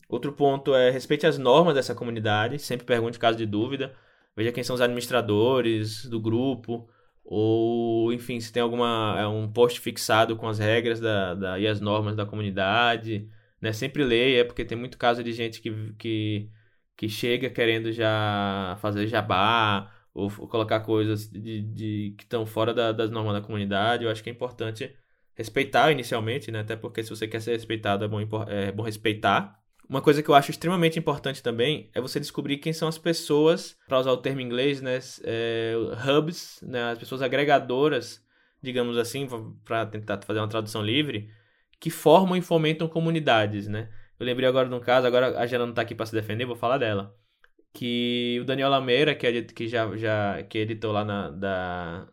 Outro 0.09 0.33
ponto 0.33 0.75
é 0.75 0.89
respeite 0.89 1.25
as 1.25 1.37
normas 1.37 1.75
dessa 1.75 1.95
comunidade, 1.95 2.59
sempre 2.59 2.85
pergunte 2.85 3.17
caso 3.17 3.37
de 3.37 3.45
dúvida. 3.45 3.93
Veja 4.35 4.51
quem 4.51 4.63
são 4.63 4.73
os 4.73 4.81
administradores 4.81 6.05
do 6.05 6.19
grupo, 6.19 6.89
ou 7.23 8.11
enfim, 8.11 8.39
se 8.39 8.51
tem 8.51 8.61
alguma 8.61 9.15
é 9.17 9.27
um 9.27 9.51
post 9.51 9.79
fixado 9.79 10.35
com 10.35 10.47
as 10.47 10.59
regras 10.59 10.99
da, 10.99 11.33
da, 11.33 11.59
e 11.59 11.67
as 11.67 11.79
normas 11.79 12.15
da 12.15 12.25
comunidade. 12.25 13.29
Né? 13.63 13.71
Sempre 13.71 14.03
leia, 14.03 14.43
porque 14.45 14.65
tem 14.65 14.77
muito 14.77 14.97
caso 14.97 15.23
de 15.23 15.31
gente 15.31 15.61
que, 15.61 15.93
que 15.97 16.49
que 16.95 17.09
chega 17.09 17.49
querendo 17.49 17.91
já 17.91 18.77
fazer 18.81 19.07
jabá 19.07 19.91
ou, 20.13 20.31
ou 20.37 20.47
colocar 20.47 20.81
coisas 20.81 21.29
de, 21.29 21.61
de 21.61 22.15
que 22.17 22.23
estão 22.23 22.45
fora 22.45 22.73
da, 22.73 22.91
das 22.91 23.09
normas 23.09 23.33
da 23.33 23.41
comunidade. 23.41 24.03
Eu 24.03 24.11
acho 24.11 24.21
que 24.21 24.29
é 24.29 24.33
importante 24.33 24.93
respeitar 25.33 25.91
inicialmente, 25.91 26.51
né? 26.51 26.59
Até 26.59 26.75
porque 26.75 27.01
se 27.03 27.09
você 27.09 27.27
quer 27.27 27.41
ser 27.41 27.53
respeitado 27.53 28.05
é 28.05 28.07
bom, 28.07 28.19
é 28.47 28.71
bom 28.71 28.83
respeitar. 28.83 29.59
Uma 29.89 30.01
coisa 30.01 30.21
que 30.21 30.29
eu 30.29 30.35
acho 30.35 30.51
extremamente 30.51 30.99
importante 30.99 31.41
também 31.41 31.89
é 31.93 32.01
você 32.01 32.19
descobrir 32.19 32.57
quem 32.57 32.73
são 32.73 32.87
as 32.87 32.97
pessoas, 32.97 33.77
para 33.87 33.99
usar 33.99 34.11
o 34.11 34.17
termo 34.17 34.41
em 34.41 34.45
inglês, 34.45 34.81
né? 34.81 34.99
É, 35.23 35.73
hubs, 36.05 36.61
né? 36.61 36.91
as 36.91 36.99
pessoas 36.99 37.21
agregadoras, 37.21 38.21
digamos 38.61 38.97
assim, 38.97 39.25
para 39.65 39.85
tentar 39.85 40.21
fazer 40.21 40.39
uma 40.39 40.47
tradução 40.47 40.83
livre, 40.83 41.29
que 41.83 41.89
formam 41.89 42.37
e 42.37 42.41
fomentam 42.41 42.87
comunidades, 42.87 43.67
né? 43.67 43.89
Eu 44.17 44.25
lembrei 44.25 44.47
agora 44.47 44.69
de 44.69 44.73
um 44.73 44.79
caso, 44.79 45.05
agora 45.05 45.37
a 45.37 45.45
Jana 45.45 45.65
não 45.65 45.73
tá 45.73 45.81
aqui 45.81 45.93
para 45.93 46.05
se 46.05 46.13
defender, 46.13 46.45
vou 46.45 46.55
falar 46.55 46.77
dela. 46.77 47.13
Que 47.73 48.39
o 48.41 48.45
Daniel 48.45 48.69
Lameira, 48.69 49.13
que, 49.13 49.27
é, 49.27 49.41
que 49.41 49.67
já, 49.67 49.93
já 49.97 50.41
que 50.43 50.59
editou 50.59 50.93
lá 50.93 51.03
na, 51.03 51.29
da, 51.29 52.07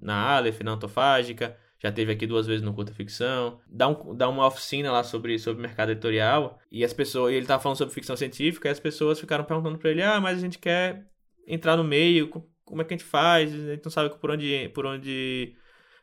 na 0.00 0.36
Aleph, 0.36 0.60
na 0.62 0.72
Antofágica, 0.72 1.56
já 1.78 1.92
teve 1.92 2.10
aqui 2.10 2.26
duas 2.26 2.48
vezes 2.48 2.62
no 2.62 2.74
Curta 2.74 2.92
Ficção, 2.92 3.60
dá, 3.68 3.86
um, 3.86 4.12
dá 4.12 4.28
uma 4.28 4.44
oficina 4.44 4.90
lá 4.90 5.04
sobre, 5.04 5.38
sobre 5.38 5.62
mercado 5.62 5.92
editorial, 5.92 6.58
e 6.68 6.84
as 6.84 6.92
pessoas, 6.92 7.32
e 7.32 7.36
ele 7.36 7.46
tava 7.46 7.62
falando 7.62 7.78
sobre 7.78 7.94
ficção 7.94 8.16
científica, 8.16 8.68
e 8.68 8.72
as 8.72 8.80
pessoas 8.80 9.20
ficaram 9.20 9.44
perguntando 9.44 9.78
para 9.78 9.90
ele, 9.92 10.02
ah, 10.02 10.20
mas 10.20 10.38
a 10.38 10.40
gente 10.40 10.58
quer 10.58 11.06
entrar 11.46 11.76
no 11.76 11.84
meio, 11.84 12.28
como 12.64 12.82
é 12.82 12.84
que 12.84 12.92
a 12.92 12.96
gente 12.96 13.06
faz? 13.06 13.54
A 13.54 13.74
gente 13.74 13.84
não 13.84 13.92
sabe 13.92 14.12
por 14.18 14.32
onde, 14.32 14.68
por 14.70 14.84
onde, 14.84 15.54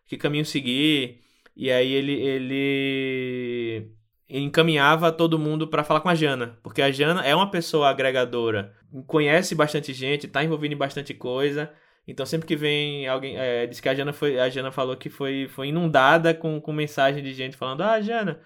que 0.07 0.15
caminho 0.15 0.45
seguir. 0.45 1.27
E 1.59 1.69
aí 1.69 1.91
ele, 1.91 2.13
ele 2.13 3.91
encaminhava 4.29 5.11
todo 5.11 5.37
mundo 5.37 5.67
para 5.67 5.83
falar 5.83 5.99
com 5.99 6.07
a 6.07 6.15
Jana, 6.15 6.57
porque 6.63 6.81
a 6.81 6.89
Jana 6.89 7.21
é 7.25 7.35
uma 7.35 7.51
pessoa 7.51 7.89
agregadora, 7.89 8.73
conhece 9.05 9.53
bastante 9.55 9.91
gente, 9.91 10.25
tá 10.25 10.41
envolvida 10.41 10.73
em 10.73 10.77
bastante 10.77 11.13
coisa. 11.13 11.69
Então 12.07 12.25
sempre 12.25 12.47
que 12.47 12.55
vem 12.55 13.05
alguém, 13.09 13.37
é, 13.37 13.67
diz 13.67 13.81
que 13.81 13.89
a 13.89 13.93
Jana 13.93 14.13
foi, 14.13 14.39
a 14.39 14.47
Jana 14.49 14.71
falou 14.71 14.95
que 14.95 15.09
foi, 15.09 15.49
foi 15.49 15.67
inundada 15.67 16.33
com, 16.33 16.61
com 16.61 16.71
mensagem 16.71 17.21
de 17.21 17.33
gente 17.33 17.57
falando: 17.57 17.81
"Ah, 17.81 17.99
Jana, 17.99 18.39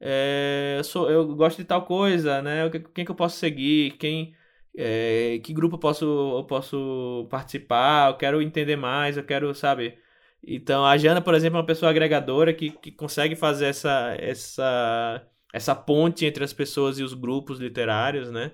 é, 0.00 0.76
eu 0.78 0.84
sou, 0.84 1.10
eu 1.10 1.26
gosto 1.34 1.56
de 1.58 1.64
tal 1.64 1.84
coisa, 1.84 2.40
né? 2.40 2.70
Quem 2.94 3.04
que 3.04 3.10
eu 3.10 3.16
posso 3.16 3.36
seguir? 3.36 3.96
Quem 3.98 4.32
é, 4.76 5.40
que 5.42 5.52
grupo 5.52 5.74
eu 5.74 5.80
posso 5.80 6.04
eu 6.38 6.44
posso 6.44 7.26
participar? 7.30 8.10
Eu 8.10 8.16
quero 8.16 8.40
entender 8.40 8.76
mais, 8.76 9.16
eu 9.16 9.24
quero, 9.24 9.52
sabe? 9.56 9.98
Então, 10.42 10.84
a 10.84 10.96
Jana, 10.96 11.20
por 11.20 11.34
exemplo, 11.34 11.58
é 11.58 11.60
uma 11.60 11.66
pessoa 11.66 11.90
agregadora 11.90 12.52
que, 12.54 12.70
que 12.70 12.90
consegue 12.90 13.36
fazer 13.36 13.66
essa, 13.66 14.16
essa, 14.18 15.26
essa 15.52 15.74
ponte 15.74 16.24
entre 16.24 16.42
as 16.42 16.52
pessoas 16.52 16.98
e 16.98 17.02
os 17.02 17.14
grupos 17.14 17.58
literários, 17.58 18.30
né? 18.30 18.52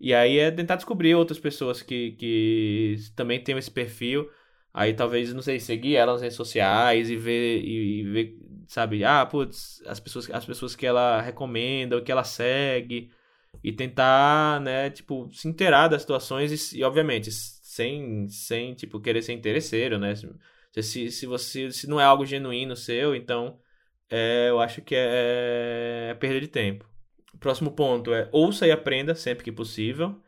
E 0.00 0.14
aí 0.14 0.38
é 0.38 0.50
tentar 0.50 0.76
descobrir 0.76 1.14
outras 1.14 1.38
pessoas 1.38 1.82
que, 1.82 2.12
que 2.12 2.96
também 3.16 3.42
têm 3.42 3.58
esse 3.58 3.70
perfil. 3.70 4.30
Aí 4.72 4.94
talvez, 4.94 5.32
não 5.34 5.42
sei, 5.42 5.58
seguir 5.60 5.96
elas 5.96 6.14
nas 6.16 6.22
redes 6.22 6.36
sociais 6.36 7.10
e 7.10 7.16
ver, 7.16 7.60
e, 7.62 8.00
e 8.00 8.02
ver 8.04 8.38
sabe, 8.68 9.02
ah, 9.04 9.26
putz, 9.26 9.82
as 9.86 9.98
pessoas, 9.98 10.30
as 10.30 10.44
pessoas 10.44 10.76
que 10.76 10.86
ela 10.86 11.20
recomenda, 11.20 11.96
ou 11.96 12.02
que 12.02 12.12
ela 12.12 12.24
segue. 12.24 13.10
E 13.64 13.72
tentar, 13.72 14.60
né, 14.60 14.90
tipo, 14.90 15.28
se 15.32 15.48
inteirar 15.48 15.88
das 15.88 16.02
situações 16.02 16.72
e, 16.72 16.78
e 16.78 16.84
obviamente, 16.84 17.30
sem, 17.32 18.28
sem, 18.28 18.74
tipo, 18.74 19.00
querer 19.00 19.22
ser 19.22 19.32
interesseiro, 19.32 19.98
né? 19.98 20.14
Se, 20.82 21.10
se 21.10 21.26
você 21.26 21.70
se 21.70 21.88
não 21.88 22.00
é 22.00 22.04
algo 22.04 22.26
genuíno 22.26 22.76
seu, 22.76 23.14
então 23.14 23.58
é, 24.10 24.48
eu 24.48 24.60
acho 24.60 24.82
que 24.82 24.94
é, 24.94 26.08
é 26.10 26.14
perda 26.14 26.40
de 26.40 26.48
tempo. 26.48 26.88
Próximo 27.40 27.70
ponto 27.70 28.12
é 28.12 28.28
ouça 28.32 28.66
e 28.66 28.70
aprenda 28.70 29.14
sempre 29.14 29.44
que 29.44 29.52
possível. 29.52 30.20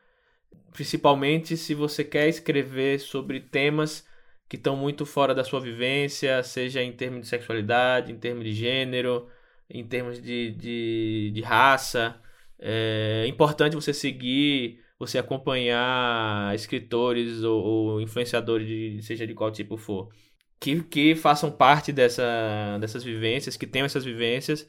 Principalmente 0.73 1.57
se 1.57 1.75
você 1.75 2.05
quer 2.05 2.29
escrever 2.29 3.01
sobre 3.01 3.41
temas 3.41 4.07
que 4.49 4.57
estão 4.57 4.77
muito 4.77 5.07
fora 5.07 5.35
da 5.35 5.45
sua 5.45 5.61
vivência, 5.61 6.43
seja 6.43 6.83
em 6.83 6.93
termos 6.93 7.23
de 7.23 7.29
sexualidade, 7.29 8.13
em 8.13 8.19
termos 8.19 8.45
de 8.45 8.53
gênero, 8.53 9.29
em 9.69 9.87
termos 9.87 10.21
de, 10.21 10.51
de, 10.53 11.31
de 11.33 11.41
raça. 11.41 12.21
É 12.59 13.27
importante 13.27 13.77
você 13.77 13.93
seguir, 13.95 14.81
você 14.99 15.19
acompanhar 15.19 16.55
escritores 16.55 17.43
ou, 17.43 17.63
ou 17.65 18.01
influenciadores, 18.01 18.67
de, 18.67 19.03
seja 19.03 19.27
de 19.27 19.35
qual 19.35 19.51
tipo 19.51 19.77
for 19.77 20.11
que, 20.61 20.83
que 20.83 21.15
façam 21.15 21.51
parte 21.51 21.91
dessa, 21.91 22.79
dessas 22.79 23.03
vivências, 23.03 23.57
que 23.57 23.67
tenham 23.67 23.87
essas 23.87 24.05
vivências, 24.05 24.69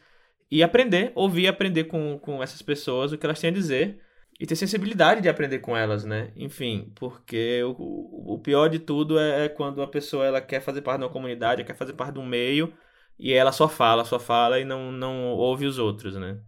e 0.49 0.63
aprender, 0.63 1.11
ouvir 1.15 1.47
aprender 1.47 1.85
com, 1.85 2.17
com 2.19 2.41
essas 2.41 2.61
pessoas 2.61 3.11
o 3.11 3.17
que 3.17 3.25
elas 3.25 3.39
têm 3.39 3.49
a 3.49 3.53
dizer, 3.53 3.99
e 4.39 4.45
ter 4.45 4.55
sensibilidade 4.55 5.21
de 5.21 5.29
aprender 5.29 5.59
com 5.59 5.77
elas, 5.77 6.03
né? 6.03 6.31
Enfim, 6.35 6.91
porque 6.95 7.61
o, 7.63 8.33
o 8.33 8.39
pior 8.39 8.69
de 8.69 8.79
tudo 8.79 9.19
é, 9.19 9.45
é 9.45 9.49
quando 9.49 9.81
a 9.81 9.87
pessoa 9.87 10.25
ela 10.25 10.41
quer 10.41 10.61
fazer 10.61 10.81
parte 10.81 10.99
de 10.99 11.05
uma 11.05 11.11
comunidade, 11.11 11.63
quer 11.63 11.75
fazer 11.75 11.93
parte 11.93 12.13
de 12.13 12.19
um 12.19 12.25
meio, 12.25 12.73
e 13.19 13.33
ela 13.33 13.51
só 13.51 13.67
fala, 13.67 14.05
só 14.05 14.19
fala 14.19 14.59
e 14.59 14.65
não, 14.65 14.91
não 14.91 15.33
ouve 15.33 15.65
os 15.65 15.77
outros, 15.77 16.15
né? 16.15 16.39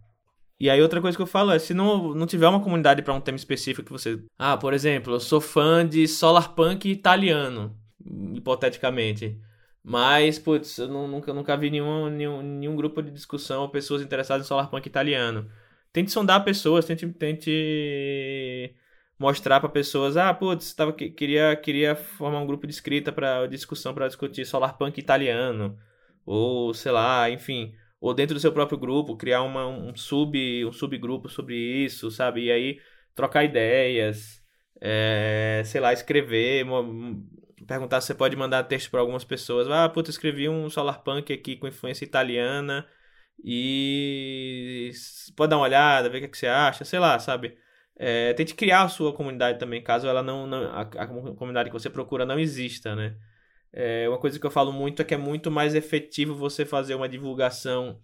E 0.58 0.70
aí 0.70 0.80
outra 0.80 1.00
coisa 1.00 1.16
que 1.16 1.22
eu 1.22 1.26
falo 1.26 1.52
é, 1.52 1.58
se 1.58 1.74
não, 1.74 2.14
não 2.14 2.26
tiver 2.26 2.48
uma 2.48 2.62
comunidade 2.62 3.02
para 3.02 3.12
um 3.14 3.20
tema 3.20 3.36
específico 3.36 3.86
que 3.86 3.92
você... 3.92 4.18
Ah, 4.38 4.56
por 4.56 4.72
exemplo, 4.72 5.14
eu 5.14 5.20
sou 5.20 5.40
fã 5.40 5.86
de 5.86 6.08
solar 6.08 6.54
punk 6.54 6.90
italiano 6.90 7.76
hipoteticamente. 8.34 9.40
Mas, 9.82 10.38
putz, 10.38 10.78
eu 10.78 10.88
nunca, 10.88 11.32
nunca 11.34 11.56
vi 11.56 11.70
nenhum, 11.70 12.08
nenhum, 12.08 12.42
nenhum 12.42 12.76
grupo 12.76 13.02
de 13.02 13.10
discussão 13.10 13.62
ou 13.62 13.68
pessoas 13.68 14.02
interessadas 14.02 14.46
em 14.46 14.48
solarpunk 14.48 14.86
italiano. 14.86 15.50
Tente 15.92 16.10
sondar 16.10 16.44
pessoas, 16.44 16.86
tente, 16.86 17.06
tente 17.12 18.74
mostrar 19.18 19.60
para 19.60 19.68
pessoas, 19.68 20.16
ah, 20.16 20.32
putz, 20.34 20.74
tava, 20.74 20.92
queria, 20.92 21.54
queria 21.56 21.94
formar 21.94 22.40
um 22.40 22.46
grupo 22.46 22.66
de 22.66 22.72
escrita 22.72 23.12
para 23.12 23.46
discussão 23.46 23.94
para 23.94 24.08
discutir 24.08 24.44
solarpunk 24.44 24.98
italiano. 24.98 25.78
Ou, 26.26 26.72
sei 26.74 26.92
lá, 26.92 27.30
enfim, 27.30 27.74
ou 28.00 28.14
dentro 28.14 28.34
do 28.34 28.40
seu 28.40 28.52
próprio 28.52 28.78
grupo, 28.78 29.16
criar 29.16 29.42
uma, 29.42 29.66
um, 29.66 29.94
sub, 29.96 30.64
um 30.66 30.72
subgrupo 30.72 31.28
sobre 31.28 31.56
isso, 31.56 32.10
sabe? 32.10 32.44
E 32.44 32.52
aí 32.52 32.80
trocar 33.14 33.44
ideias, 33.44 34.42
é, 34.80 35.62
sei 35.64 35.80
lá, 35.80 35.92
escrever, 35.92 36.64
perguntar 37.66 38.00
se 38.00 38.08
você 38.08 38.14
pode 38.14 38.36
mandar 38.36 38.64
texto 38.64 38.90
para 38.90 39.00
algumas 39.00 39.24
pessoas. 39.24 39.68
Ah, 39.68 39.88
puta, 39.88 40.10
escrevi 40.10 40.48
um 40.48 40.68
Solarpunk 40.70 41.32
aqui 41.32 41.56
com 41.56 41.66
influência 41.66 42.04
italiana 42.04 42.86
e 43.42 44.90
pode 45.36 45.50
dar 45.50 45.56
uma 45.56 45.64
olhada, 45.64 46.08
ver 46.08 46.18
o 46.18 46.20
que, 46.20 46.26
é 46.26 46.28
que 46.28 46.38
você 46.38 46.46
acha, 46.46 46.84
sei 46.84 46.98
lá, 46.98 47.18
sabe? 47.18 47.56
É, 47.96 48.32
tente 48.34 48.54
criar 48.54 48.82
a 48.82 48.88
sua 48.88 49.12
comunidade 49.12 49.58
também, 49.58 49.82
caso 49.82 50.06
ela 50.06 50.22
não, 50.22 50.46
não 50.46 50.64
a, 50.64 50.80
a, 50.82 51.06
comunidade 51.06 51.70
que 51.70 51.72
você 51.72 51.88
procura 51.88 52.26
não 52.26 52.38
exista, 52.38 52.94
né? 52.96 53.16
É, 53.72 54.08
uma 54.08 54.18
coisa 54.18 54.38
que 54.38 54.46
eu 54.46 54.50
falo 54.50 54.72
muito 54.72 55.02
é 55.02 55.04
que 55.04 55.14
é 55.14 55.16
muito 55.16 55.50
mais 55.50 55.74
efetivo 55.74 56.34
você 56.34 56.64
fazer 56.64 56.94
uma 56.94 57.08
divulgação 57.08 58.00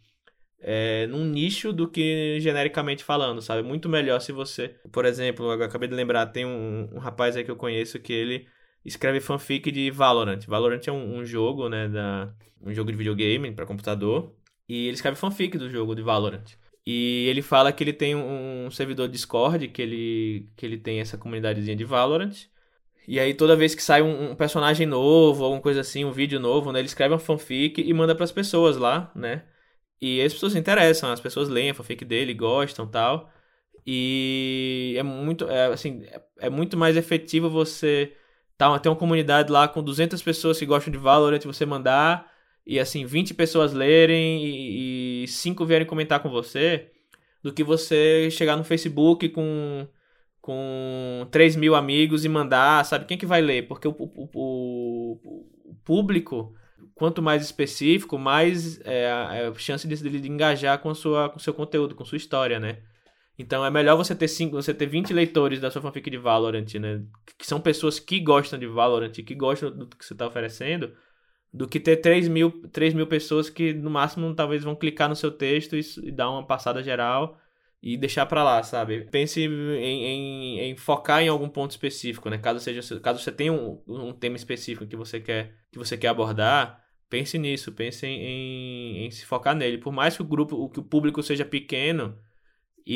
é, 0.61 1.07
num 1.07 1.25
nicho 1.25 1.73
do 1.73 1.89
que 1.89 2.39
genericamente 2.41 3.05
falando, 3.05 3.41
sabe? 3.41 3.63
Muito 3.63 3.89
melhor 3.89 4.21
se 4.21 4.33
você, 4.33 4.77
por 4.93 5.05
exemplo, 5.05 5.53
eu 5.53 5.63
acabei 5.63 5.89
de 5.89 5.95
lembrar, 5.95 6.27
tem 6.27 6.45
um, 6.47 6.89
um 6.93 6.99
rapaz 6.99 7.37
aí 7.37 7.45
que 7.45 7.51
eu 7.51 7.57
conheço 7.57 7.99
que 7.99 8.13
ele 8.13 8.47
escreve 8.85 9.21
fanfic 9.21 9.71
de 9.71 9.91
Valorant. 9.91 10.41
Valorant 10.47 10.81
é 10.87 10.93
um, 10.93 11.19
um 11.19 11.25
jogo, 11.25 11.69
né, 11.69 11.89
da, 11.89 12.33
um 12.63 12.73
jogo 12.73 12.91
de 12.91 12.97
videogame 12.97 13.53
para 13.53 13.67
computador, 13.67 14.35
e 14.69 14.87
ele 14.87 14.95
escreve 14.95 15.17
fanfic 15.17 15.59
do 15.59 15.69
jogo 15.71 15.95
de 15.95 16.03
Valorant. 16.03 16.45
E 16.87 17.27
ele 17.29 17.43
fala 17.43 17.73
que 17.73 17.85
ele 17.85 17.93
tem 17.93 18.17
um 18.17 18.71
servidor 18.71 19.09
Discord, 19.09 19.69
que 19.69 19.83
ele, 19.83 20.51
que 20.57 20.65
ele 20.65 20.79
tem 20.79 21.01
essa 21.01 21.19
comunidadezinha 21.19 21.77
de 21.77 21.85
Valorant. 21.85 22.33
E 23.07 23.19
aí 23.21 23.35
toda 23.35 23.57
vez 23.57 23.75
que 23.75 23.83
sai 23.83 24.03
um, 24.03 24.33
um 24.33 24.35
personagem 24.37 24.87
novo, 24.87 25.45
alguma 25.45 25.61
coisa 25.63 25.81
assim, 25.81 26.05
um 26.05 26.13
vídeo 26.13 26.41
novo, 26.41 26.73
né, 26.73 26.79
ele 26.79 26.87
escreve 26.87 27.15
uma 27.15 27.21
fanfic 27.21 27.81
e 27.81 27.93
manda 27.93 28.15
para 28.15 28.25
as 28.25 28.33
pessoas 28.33 28.77
lá, 28.77 29.13
né? 29.15 29.45
E 30.01 30.23
as 30.23 30.33
pessoas 30.33 30.53
se 30.53 30.59
interessam, 30.59 31.13
as 31.13 31.21
pessoas 31.21 31.49
leem 31.49 31.71
a 31.71 31.75
fanfic 31.75 32.05
dele, 32.05 32.33
gostam, 32.35 32.87
tal. 32.87 33.31
E 33.87 34.95
é 34.97 35.03
muito, 35.03 35.49
é, 35.49 35.67
assim, 35.67 36.03
é, 36.05 36.23
é 36.41 36.51
muito 36.51 36.77
mais 36.77 36.97
efetivo 36.97 37.51
você 37.51 38.15
tá, 38.61 38.79
ter 38.79 38.89
uma 38.91 38.97
comunidade 38.97 39.51
lá 39.51 39.67
com 39.67 39.83
200 39.83 40.21
pessoas 40.23 40.59
que 40.59 40.67
gostam 40.67 40.93
de 40.93 40.99
Valorant, 40.99 41.43
você 41.45 41.65
mandar 41.65 42.31
e 42.67 42.79
assim 42.79 43.07
20 43.07 43.33
pessoas 43.33 43.73
lerem 43.73 44.45
e, 44.45 45.25
e 45.25 45.29
5 45.29 45.65
vierem 45.65 45.87
comentar 45.87 46.21
com 46.21 46.29
você, 46.29 46.91
do 47.43 47.53
que 47.53 47.65
você 47.65 48.31
chegar 48.31 48.57
no 48.57 48.65
Facebook 48.65 49.31
com 49.31 49.89
com 50.43 51.27
3 51.31 51.57
mil 51.57 51.75
amigos 51.75 52.25
e 52.25 52.29
mandar, 52.29 52.85
sabe 52.85 53.05
quem 53.05 53.19
que 53.19 53.27
vai 53.27 53.43
ler? 53.43 53.69
Porque 53.69 53.87
o, 53.87 53.93
o, 53.93 54.29
o, 54.35 55.21
o 55.67 55.75
público, 55.85 56.55
quanto 56.95 57.21
mais 57.23 57.43
específico, 57.43 58.19
mais 58.19 58.81
é, 58.87 59.11
a 59.11 59.55
chance 59.59 59.87
de, 59.87 59.97
de 59.97 60.29
engajar 60.31 60.79
com, 60.79 60.95
sua, 60.95 61.29
com 61.29 61.39
seu 61.39 61.53
conteúdo, 61.53 61.95
com 61.95 62.07
sua 62.07 62.17
história, 62.17 62.59
né? 62.59 62.79
Então 63.39 63.65
é 63.65 63.71
melhor 63.71 63.97
você 63.97 64.15
ter 64.15 64.29
cinco, 64.29 64.57
você 64.57 64.75
ter 64.75 64.87
20 64.87 65.13
leitores 65.15 65.61
da 65.61 65.71
sua 65.71 65.81
fanfic 65.81 66.11
de 66.11 66.19
Valorant, 66.19 66.75
né? 66.79 67.03
Que 67.39 67.47
são 67.47 67.61
pessoas 67.61 67.99
que 67.99 68.21
gostam 68.21 68.59
de 68.59 68.67
Valorant, 68.67 69.13
que 69.13 69.35
gostam 69.35 69.71
do 69.71 69.87
que 69.87 70.05
você 70.05 70.13
está 70.13 70.27
oferecendo, 70.27 70.93
do 71.53 71.67
que 71.67 71.81
ter 71.81 71.97
3 71.97 72.29
mil, 72.29 72.69
3 72.71 72.95
mil 72.95 73.07
pessoas 73.07 73.49
que 73.49 73.73
no 73.73 73.91
máximo 73.91 74.35
talvez 74.35 74.63
vão 74.63 74.77
clicar 74.77 75.09
no 75.09 75.17
seu 75.17 75.31
texto 75.31 75.75
e, 75.77 75.81
e 76.03 76.13
dar 76.13 76.31
uma 76.31 76.47
passada 76.47 76.83
geral 76.83 77.39
e 77.83 77.97
deixar 77.97 78.27
para 78.27 78.45
lá, 78.45 78.63
sabe? 78.63 79.07
Pense 79.11 79.41
em, 79.41 79.75
em, 79.79 80.61
em, 80.61 80.77
focar 80.77 81.23
em 81.23 81.29
algum 81.29 81.49
ponto 81.49 81.71
específico, 81.71 82.29
né? 82.29 82.37
Caso 82.37 82.61
seja, 82.61 83.01
caso 83.01 83.23
você 83.23 83.33
tenha 83.33 83.53
um, 83.53 83.83
um 83.87 84.13
tema 84.13 84.37
específico 84.37 84.87
que 84.87 84.97
você 84.97 85.19
quer 85.19 85.55
que 85.73 85.79
você 85.79 85.97
quer 85.97 86.09
abordar, 86.09 86.83
pense 87.09 87.39
nisso, 87.39 87.73
pense 87.73 88.07
em, 88.07 88.21
em, 88.21 89.07
em 89.07 89.11
se 89.11 89.25
focar 89.25 89.55
nele. 89.55 89.79
Por 89.79 89.93
mais 89.93 90.17
que 90.17 90.23
o 90.23 90.27
grupo, 90.27 90.69
que 90.69 90.81
o 90.81 90.85
público 90.85 91.23
seja 91.23 91.45
pequeno, 91.45 92.19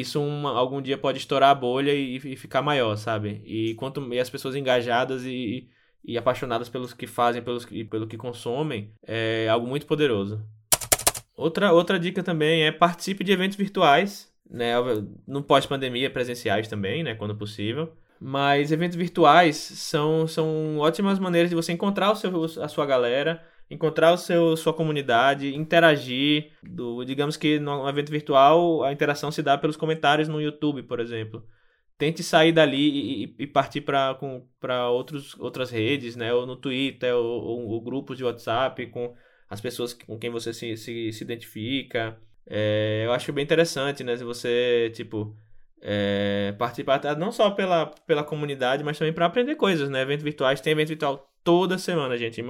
isso 0.01 0.21
uma, 0.21 0.51
algum 0.51 0.83
dia 0.83 0.99
pode 0.99 1.19
estourar 1.19 1.51
a 1.51 1.55
bolha 1.55 1.93
e, 1.93 2.17
e, 2.17 2.37
ficar 2.37 2.63
maior, 2.63 2.97
sabe? 2.97 3.43
E 3.45 3.75
quanto 3.75 4.13
e 4.13 4.19
as 4.19 4.31
pessoas 4.31 4.57
engajadas 4.57 5.25
e, 5.25 5.69
e 6.05 6.19
apaixonadas 6.19 6.69
pelos 6.69 6.93
que 6.93 7.07
fazem, 7.07 7.43
pelos 7.43 7.67
e 7.71 7.85
pelo 7.85 8.07
que 8.07 8.17
consomem, 8.17 8.93
é 9.07 9.49
algo 9.49 9.67
muito 9.67 9.87
poderoso. 9.87 10.43
Outra, 11.37 11.73
outra 11.73 11.99
dica 11.99 12.23
também 12.23 12.65
é 12.65 12.73
participe 12.73 13.25
de 13.25 13.33
eventos 13.33 13.57
virtuais, 13.57 14.33
né? 14.49 14.73
No 15.27 15.43
pós-pandemia, 15.43 16.11
presenciais 16.11 16.69
também, 16.69 17.03
né? 17.03 17.15
Quando 17.15 17.37
possível. 17.37 17.93
Mas 18.21 18.73
eventos 18.73 18.97
virtuais 18.97 19.57
são, 19.57 20.27
são 20.27 20.79
ótimas 20.79 21.19
maneiras 21.19 21.51
de 21.51 21.57
você 21.57 21.73
encontrar 21.73 22.13
o 22.13 22.17
seu, 22.17 22.45
a 22.63 22.69
sua 22.69 22.87
galera, 22.87 23.43
encontrar 23.71 24.13
o 24.13 24.17
seu, 24.17 24.57
sua 24.57 24.73
comunidade, 24.73 25.55
interagir. 25.55 26.53
Do, 26.63 27.05
digamos 27.05 27.37
que 27.37 27.59
no 27.59 27.89
evento 27.89 28.11
virtual 28.11 28.83
a 28.85 28.93
interação 28.93 29.31
se 29.31 29.43
dá 29.43 29.57
pelos 29.59 29.77
comentários 29.77 30.29
no 30.29 30.41
YouTube, 30.41 30.83
por 30.83 31.01
exemplo 31.01 31.45
tente 31.97 32.23
sair 32.23 32.53
dali 32.53 33.25
e, 33.25 33.35
e 33.39 33.47
partir 33.47 33.81
para 33.81 34.91
outras 34.91 35.71
redes, 35.71 36.17
né? 36.17 36.33
Ou 36.33 36.47
no 36.47 36.57
Twitter, 36.57 37.15
ou, 37.15 37.25
ou, 37.25 37.69
ou, 37.69 37.81
grupos 37.81 38.17
de 38.17 38.25
WhatsApp 38.25 38.87
com 38.89 39.15
as 39.49 39.61
pessoas 39.61 39.93
com 39.93 40.19
quem 40.19 40.31
você 40.31 40.53
se, 40.53 40.77
se, 40.77 41.13
se 41.13 41.25
identifica. 41.25 42.19
É, 42.47 43.03
eu 43.07 43.13
acho 43.13 43.33
bem 43.33 43.45
interessante, 43.45 44.03
né? 44.05 44.17
Se 44.17 44.25
você, 44.25 44.91
tipo, 44.95 45.37
é, 45.81 46.55
participar 46.59 47.01
não 47.17 47.31
só 47.31 47.51
pela, 47.51 47.87
pela 47.87 48.25
comunidade, 48.25 48.83
mas 48.85 48.99
também 48.99 49.13
para 49.13 49.27
aprender 49.27 49.55
coisas, 49.57 49.89
né? 49.89 50.03
Eventos 50.03 50.25
virtuais, 50.25 50.61
tem 50.61 50.73
evento 50.73 50.89
virtual 50.89 51.31
toda 51.43 51.79
semana, 51.79 52.17
gente. 52.17 52.43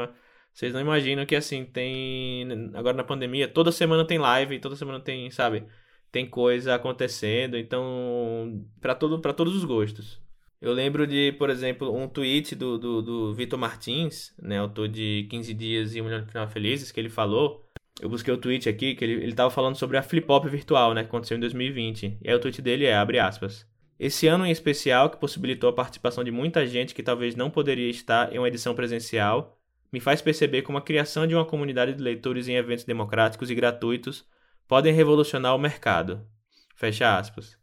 Vocês 0.55 0.73
não 0.73 0.81
imaginam 0.81 1.27
que, 1.27 1.37
assim, 1.37 1.64
tem... 1.67 2.71
Agora 2.75 2.97
na 2.97 3.05
pandemia, 3.05 3.47
toda 3.49 3.71
semana 3.71 4.07
tem 4.07 4.19
live, 4.19 4.59
toda 4.61 4.77
semana 4.77 5.01
tem, 5.01 5.31
sabe 5.31 5.67
tem 6.14 6.25
coisa 6.25 6.77
acontecendo, 6.77 7.59
então 7.59 8.64
para 8.81 8.95
todo, 8.95 9.19
para 9.19 9.33
todos 9.33 9.57
os 9.57 9.64
gostos. 9.64 10.23
Eu 10.62 10.73
lembro 10.73 11.09
de, 11.09 11.33
por 11.33 11.51
exemplo, 11.51 11.93
um 11.93 12.07
tweet 12.07 12.55
do, 12.55 12.79
do, 12.79 13.03
do 13.03 13.35
Vitor 13.35 13.59
Martins, 13.59 14.33
né, 14.40 14.61
autor 14.61 14.87
de 14.87 15.27
15 15.29 15.53
Dias 15.53 15.95
e 15.97 16.01
Um 16.01 16.05
Milhão 16.05 16.23
de 16.23 16.31
Final 16.31 16.47
Felizes, 16.47 16.93
que 16.93 17.01
ele 17.01 17.09
falou. 17.09 17.69
Eu 18.01 18.09
busquei 18.09 18.33
o 18.33 18.38
tweet 18.38 18.69
aqui, 18.69 18.95
que 18.95 19.05
ele, 19.05 19.25
ele 19.25 19.35
tava 19.35 19.51
falando 19.51 19.75
sobre 19.75 19.97
a 19.97 20.03
Flip 20.05 20.25
Hop 20.31 20.47
virtual, 20.47 20.95
né, 20.95 21.03
que 21.03 21.09
aconteceu 21.09 21.37
em 21.37 21.40
2020. 21.40 22.19
E 22.23 22.29
aí 22.29 22.35
o 22.35 22.38
tweet 22.38 22.62
dele 22.62 22.85
é, 22.85 22.95
abre 22.95 23.19
aspas. 23.19 23.67
Esse 23.99 24.29
ano 24.29 24.47
em 24.47 24.53
especial, 24.53 25.11
que 25.11 25.19
possibilitou 25.19 25.69
a 25.69 25.73
participação 25.73 26.23
de 26.23 26.31
muita 26.31 26.64
gente 26.64 26.95
que 26.95 27.03
talvez 27.03 27.35
não 27.35 27.51
poderia 27.51 27.90
estar 27.90 28.33
em 28.33 28.38
uma 28.38 28.49
edição 28.49 28.73
presencial, 28.73 29.59
me 29.94 30.00
faz 30.00 30.20
perceber 30.20 30.62
como 30.62 30.76
a 30.76 30.83
criação 30.83 31.24
de 31.24 31.37
uma 31.37 31.44
comunidade 31.44 31.94
de 31.94 32.02
leitores 32.02 32.48
em 32.48 32.57
eventos 32.57 32.85
democráticos 32.85 33.48
e 33.48 33.54
gratuitos 33.54 34.26
podem 34.66 34.92
revolucionar 34.92 35.54
o 35.54 35.59
mercado. 35.59 36.26
Fecha 36.74 37.16
aspas. 37.16 37.57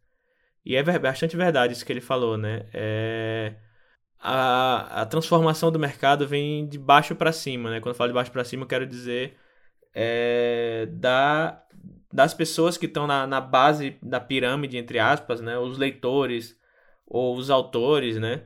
E 0.65 0.77
é 0.77 0.81
bastante 0.97 1.35
verdade 1.35 1.73
isso 1.73 1.85
que 1.85 1.91
ele 1.91 1.99
falou, 1.99 2.37
né? 2.37 2.67
É... 2.73 3.55
A, 4.17 5.01
a 5.01 5.05
transformação 5.05 5.73
do 5.73 5.77
mercado 5.77 6.25
vem 6.25 6.65
de 6.65 6.79
baixo 6.79 7.13
para 7.15 7.33
cima, 7.33 7.69
né? 7.69 7.81
Quando 7.81 7.95
eu 7.95 7.97
falo 7.97 8.11
de 8.11 8.13
baixo 8.13 8.31
para 8.31 8.45
cima, 8.45 8.63
eu 8.63 8.67
quero 8.67 8.87
dizer 8.87 9.37
é, 9.93 10.87
da, 10.89 11.61
das 12.13 12.33
pessoas 12.33 12.77
que 12.77 12.85
estão 12.85 13.05
na, 13.05 13.27
na 13.27 13.41
base 13.41 13.97
da 14.01 14.21
pirâmide, 14.21 14.77
entre 14.77 14.99
aspas, 14.99 15.41
né? 15.41 15.57
Os 15.57 15.77
leitores 15.77 16.57
ou 17.05 17.35
os 17.35 17.49
autores, 17.49 18.17
né? 18.17 18.43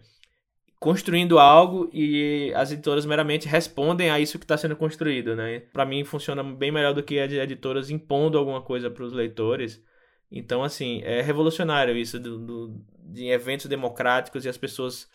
Construindo 0.85 1.39
algo 1.39 1.89
e 1.91 2.53
as 2.53 2.71
editoras 2.71 3.07
meramente 3.07 3.47
respondem 3.47 4.11
a 4.11 4.19
isso 4.19 4.37
que 4.37 4.45
está 4.45 4.55
sendo 4.55 4.75
construído, 4.75 5.35
né? 5.35 5.63
Para 5.73 5.83
mim 5.83 6.03
funciona 6.03 6.43
bem 6.43 6.71
melhor 6.71 6.93
do 6.93 7.01
que 7.01 7.17
as 7.17 7.31
editoras 7.31 7.89
impondo 7.89 8.37
alguma 8.37 8.61
coisa 8.61 8.87
para 8.87 9.03
os 9.03 9.11
leitores. 9.11 9.83
Então, 10.31 10.63
assim, 10.63 11.01
é 11.03 11.23
revolucionário 11.23 11.97
isso 11.97 12.19
do, 12.19 12.37
do, 12.37 12.85
de 12.99 13.29
eventos 13.29 13.65
democráticos 13.65 14.45
e 14.45 14.49
as 14.49 14.59
pessoas 14.59 15.09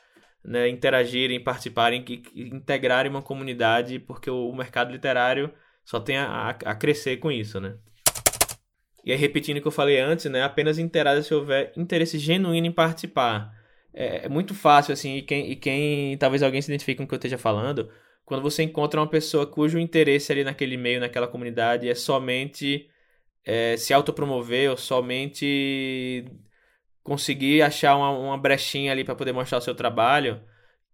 né, 0.45 0.69
interagirem, 0.69 1.39
participarem, 1.39 2.03
que, 2.03 2.25
integrarem 2.35 3.09
uma 3.09 3.23
comunidade, 3.23 4.01
porque 4.01 4.29
o, 4.29 4.49
o 4.49 4.57
mercado 4.57 4.91
literário 4.91 5.55
só 5.85 6.01
tem 6.01 6.17
a, 6.17 6.49
a, 6.49 6.75
crescer 6.75 7.19
com 7.19 7.31
isso, 7.31 7.61
né? 7.61 7.77
E 9.05 9.13
aí, 9.13 9.17
repetindo 9.17 9.59
o 9.59 9.61
que 9.63 9.69
eu 9.69 9.73
falei 9.73 10.01
antes, 10.01 10.25
né? 10.25 10.43
Apenas 10.43 10.81
interaja 10.81 11.23
se 11.23 11.33
houver 11.33 11.73
interesse 11.77 12.19
genuíno 12.19 12.67
em 12.67 12.73
participar 12.73 13.60
é, 13.93 14.27
é, 14.27 14.29
muito 14.29 14.55
fácil, 14.55 14.93
assim, 14.93 15.17
e 15.17 15.23
quem, 15.23 15.51
e 15.51 15.57
quem 15.57 16.17
talvez 16.19 16.43
alguém 16.43 16.63
se 16.63 16.71
identifique 16.71 16.99
com 16.99 17.05
o 17.05 17.09
que 17.09 17.15
eu 17.15 17.19
esteja 17.19 17.39
falando, 17.39 17.91
quando 18.25 18.43
você 18.43 18.63
encontra 18.63 19.01
uma 19.01 19.09
pessoa 19.09 19.47
cujo 19.47 19.79
interesse 19.79 20.31
ali 20.33 20.45
naquele 20.45 20.77
meio, 20.77 21.01
naquela 21.01 21.27
comunidade, 21.27 21.89
é 21.89 21.95
somente 21.95 22.89
é, 23.45 23.77
se 23.77 23.93
autopromover 23.93 24.71
ou 24.71 24.77
somente 24.77 26.25
conseguir 27.03 27.63
achar 27.63 27.97
uma, 27.97 28.11
uma 28.11 28.39
brechinha 28.39 28.93
ali 28.93 29.05
para 29.05 29.15
poder 29.17 29.33
mostrar 29.33 29.59
o 29.59 29.61
seu 29.61 29.75
trabalho 29.75 30.41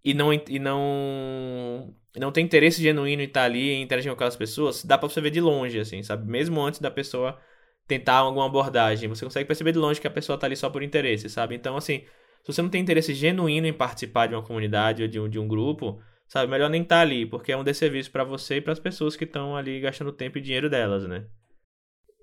e 0.04 0.14
não, 0.14 0.32
e 0.32 0.58
não, 0.58 1.94
não 2.16 2.32
tem 2.32 2.44
interesse 2.44 2.80
genuíno 2.80 3.22
em 3.22 3.26
estar 3.26 3.44
ali 3.44 3.70
e 3.72 3.82
interagir 3.82 4.10
com 4.10 4.14
aquelas 4.14 4.36
pessoas, 4.36 4.84
dá 4.84 4.96
para 4.96 5.08
você 5.08 5.20
ver 5.20 5.30
de 5.30 5.40
longe, 5.40 5.78
assim, 5.80 6.02
sabe? 6.02 6.30
Mesmo 6.30 6.60
antes 6.62 6.80
da 6.80 6.90
pessoa 6.90 7.38
tentar 7.86 8.18
alguma 8.18 8.46
abordagem, 8.46 9.08
você 9.08 9.24
consegue 9.24 9.46
perceber 9.46 9.72
de 9.72 9.78
longe 9.78 10.00
que 10.00 10.06
a 10.06 10.10
pessoa 10.10 10.38
tá 10.38 10.46
ali 10.46 10.56
só 10.56 10.70
por 10.70 10.82
interesse, 10.82 11.28
sabe? 11.28 11.54
Então, 11.54 11.76
assim, 11.76 12.04
se 12.46 12.52
você 12.52 12.62
não 12.62 12.68
tem 12.68 12.80
interesse 12.80 13.12
genuíno 13.12 13.66
em 13.66 13.72
participar 13.72 14.28
de 14.28 14.34
uma 14.36 14.42
comunidade 14.42 15.02
ou 15.02 15.08
de 15.08 15.18
um, 15.18 15.28
de 15.28 15.36
um 15.36 15.48
grupo, 15.48 16.00
sabe, 16.28 16.48
melhor 16.48 16.70
nem 16.70 16.82
estar 16.82 16.98
tá 16.98 17.02
ali, 17.02 17.26
porque 17.26 17.50
é 17.50 17.56
um 17.56 17.64
desserviço 17.64 18.08
para 18.12 18.22
você 18.22 18.58
e 18.58 18.60
para 18.60 18.72
as 18.72 18.78
pessoas 18.78 19.16
que 19.16 19.24
estão 19.24 19.56
ali 19.56 19.80
gastando 19.80 20.12
tempo 20.12 20.38
e 20.38 20.40
dinheiro 20.40 20.70
delas, 20.70 21.08
né? 21.08 21.26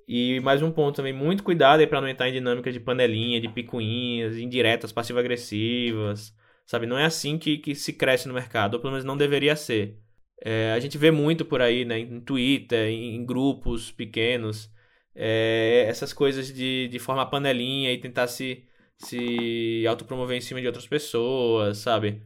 E 0.07 0.39
mais 0.39 0.61
um 0.61 0.71
ponto 0.71 0.95
também, 0.95 1.11
muito 1.11 1.43
cuidado 1.43 1.81
aí 1.81 1.87
para 1.87 1.99
não 1.99 2.07
entrar 2.07 2.29
em 2.29 2.31
dinâmicas 2.31 2.73
de 2.73 2.79
panelinha, 2.79 3.41
de 3.41 3.49
picuinhas, 3.49 4.37
indiretas, 4.37 4.93
passivo-agressivas, 4.93 6.33
sabe? 6.65 6.85
Não 6.85 6.97
é 6.97 7.03
assim 7.03 7.37
que, 7.37 7.57
que 7.57 7.75
se 7.75 7.91
cresce 7.91 8.25
no 8.25 8.33
mercado, 8.33 8.75
ou 8.75 8.79
pelo 8.79 8.91
menos 8.91 9.03
não 9.03 9.17
deveria 9.17 9.57
ser. 9.57 9.99
É, 10.41 10.71
a 10.71 10.79
gente 10.79 10.97
vê 10.97 11.11
muito 11.11 11.43
por 11.43 11.61
aí, 11.61 11.83
né, 11.83 11.99
em 11.99 12.21
Twitter, 12.21 12.87
em, 12.87 13.17
em 13.17 13.25
grupos 13.25 13.91
pequenos, 13.91 14.71
é, 15.13 15.85
essas 15.85 16.13
coisas 16.13 16.47
de, 16.53 16.87
de 16.87 16.97
formar 16.97 17.25
panelinha 17.25 17.91
e 17.91 17.97
tentar 17.97 18.27
se, 18.27 18.63
se 19.05 19.85
autopromover 19.87 20.37
em 20.37 20.41
cima 20.41 20.61
de 20.61 20.67
outras 20.67 20.87
pessoas, 20.87 21.79
sabe? 21.79 22.23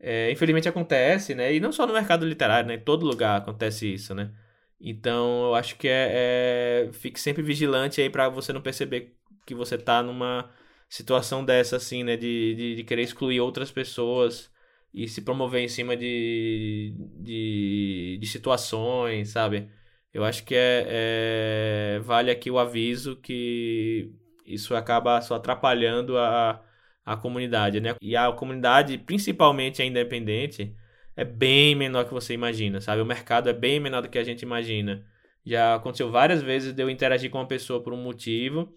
É, 0.00 0.30
infelizmente 0.30 0.68
acontece, 0.68 1.34
né? 1.34 1.54
E 1.54 1.60
não 1.60 1.72
só 1.72 1.86
no 1.86 1.94
mercado 1.94 2.26
literário, 2.26 2.68
né? 2.68 2.74
Em 2.74 2.80
todo 2.80 3.06
lugar 3.06 3.38
acontece 3.38 3.92
isso, 3.92 4.14
né? 4.14 4.32
Então 4.80 5.46
eu 5.46 5.54
acho 5.54 5.76
que 5.76 5.88
é, 5.88 6.88
é... 6.88 6.92
fique 6.92 7.18
sempre 7.20 7.42
vigilante 7.42 8.00
aí 8.00 8.10
para 8.10 8.28
você 8.28 8.52
não 8.52 8.60
perceber 8.60 9.14
que 9.46 9.54
você 9.54 9.78
tá 9.78 10.02
numa 10.02 10.50
situação 10.88 11.44
dessa, 11.44 11.76
assim, 11.76 12.04
né? 12.04 12.16
De, 12.16 12.54
de, 12.54 12.76
de, 12.76 12.84
querer 12.84 13.02
excluir 13.02 13.40
outras 13.40 13.70
pessoas 13.70 14.50
e 14.92 15.08
se 15.08 15.22
promover 15.22 15.62
em 15.62 15.68
cima 15.68 15.96
de, 15.96 16.94
de, 17.20 18.18
de 18.20 18.26
situações, 18.26 19.30
sabe? 19.30 19.70
Eu 20.12 20.24
acho 20.24 20.44
que 20.44 20.54
é, 20.54 21.96
é, 21.96 22.00
vale 22.00 22.30
aqui 22.30 22.50
o 22.50 22.58
aviso 22.58 23.16
que 23.16 24.12
isso 24.44 24.74
acaba 24.74 25.20
só 25.20 25.36
atrapalhando 25.36 26.18
a, 26.18 26.62
a 27.04 27.16
comunidade, 27.16 27.80
né? 27.80 27.94
E 28.00 28.16
a 28.16 28.30
comunidade, 28.32 28.98
principalmente 28.98 29.82
a 29.82 29.84
independente, 29.84 30.74
é 31.16 31.24
bem 31.24 31.74
menor 31.74 32.04
que 32.06 32.12
você 32.14 32.34
imagina, 32.34 32.80
sabe? 32.80 33.02
O 33.02 33.06
mercado 33.06 33.48
é 33.48 33.52
bem 33.52 33.80
menor 33.80 34.02
do 34.02 34.08
que 34.08 34.18
a 34.18 34.24
gente 34.24 34.42
imagina. 34.42 35.04
Já 35.44 35.74
aconteceu 35.74 36.10
várias 36.10 36.42
vezes 36.42 36.72
de 36.72 36.82
eu 36.82 36.90
interagir 36.90 37.30
com 37.30 37.38
uma 37.38 37.46
pessoa 37.46 37.82
por 37.82 37.92
um 37.92 38.02
motivo 38.02 38.74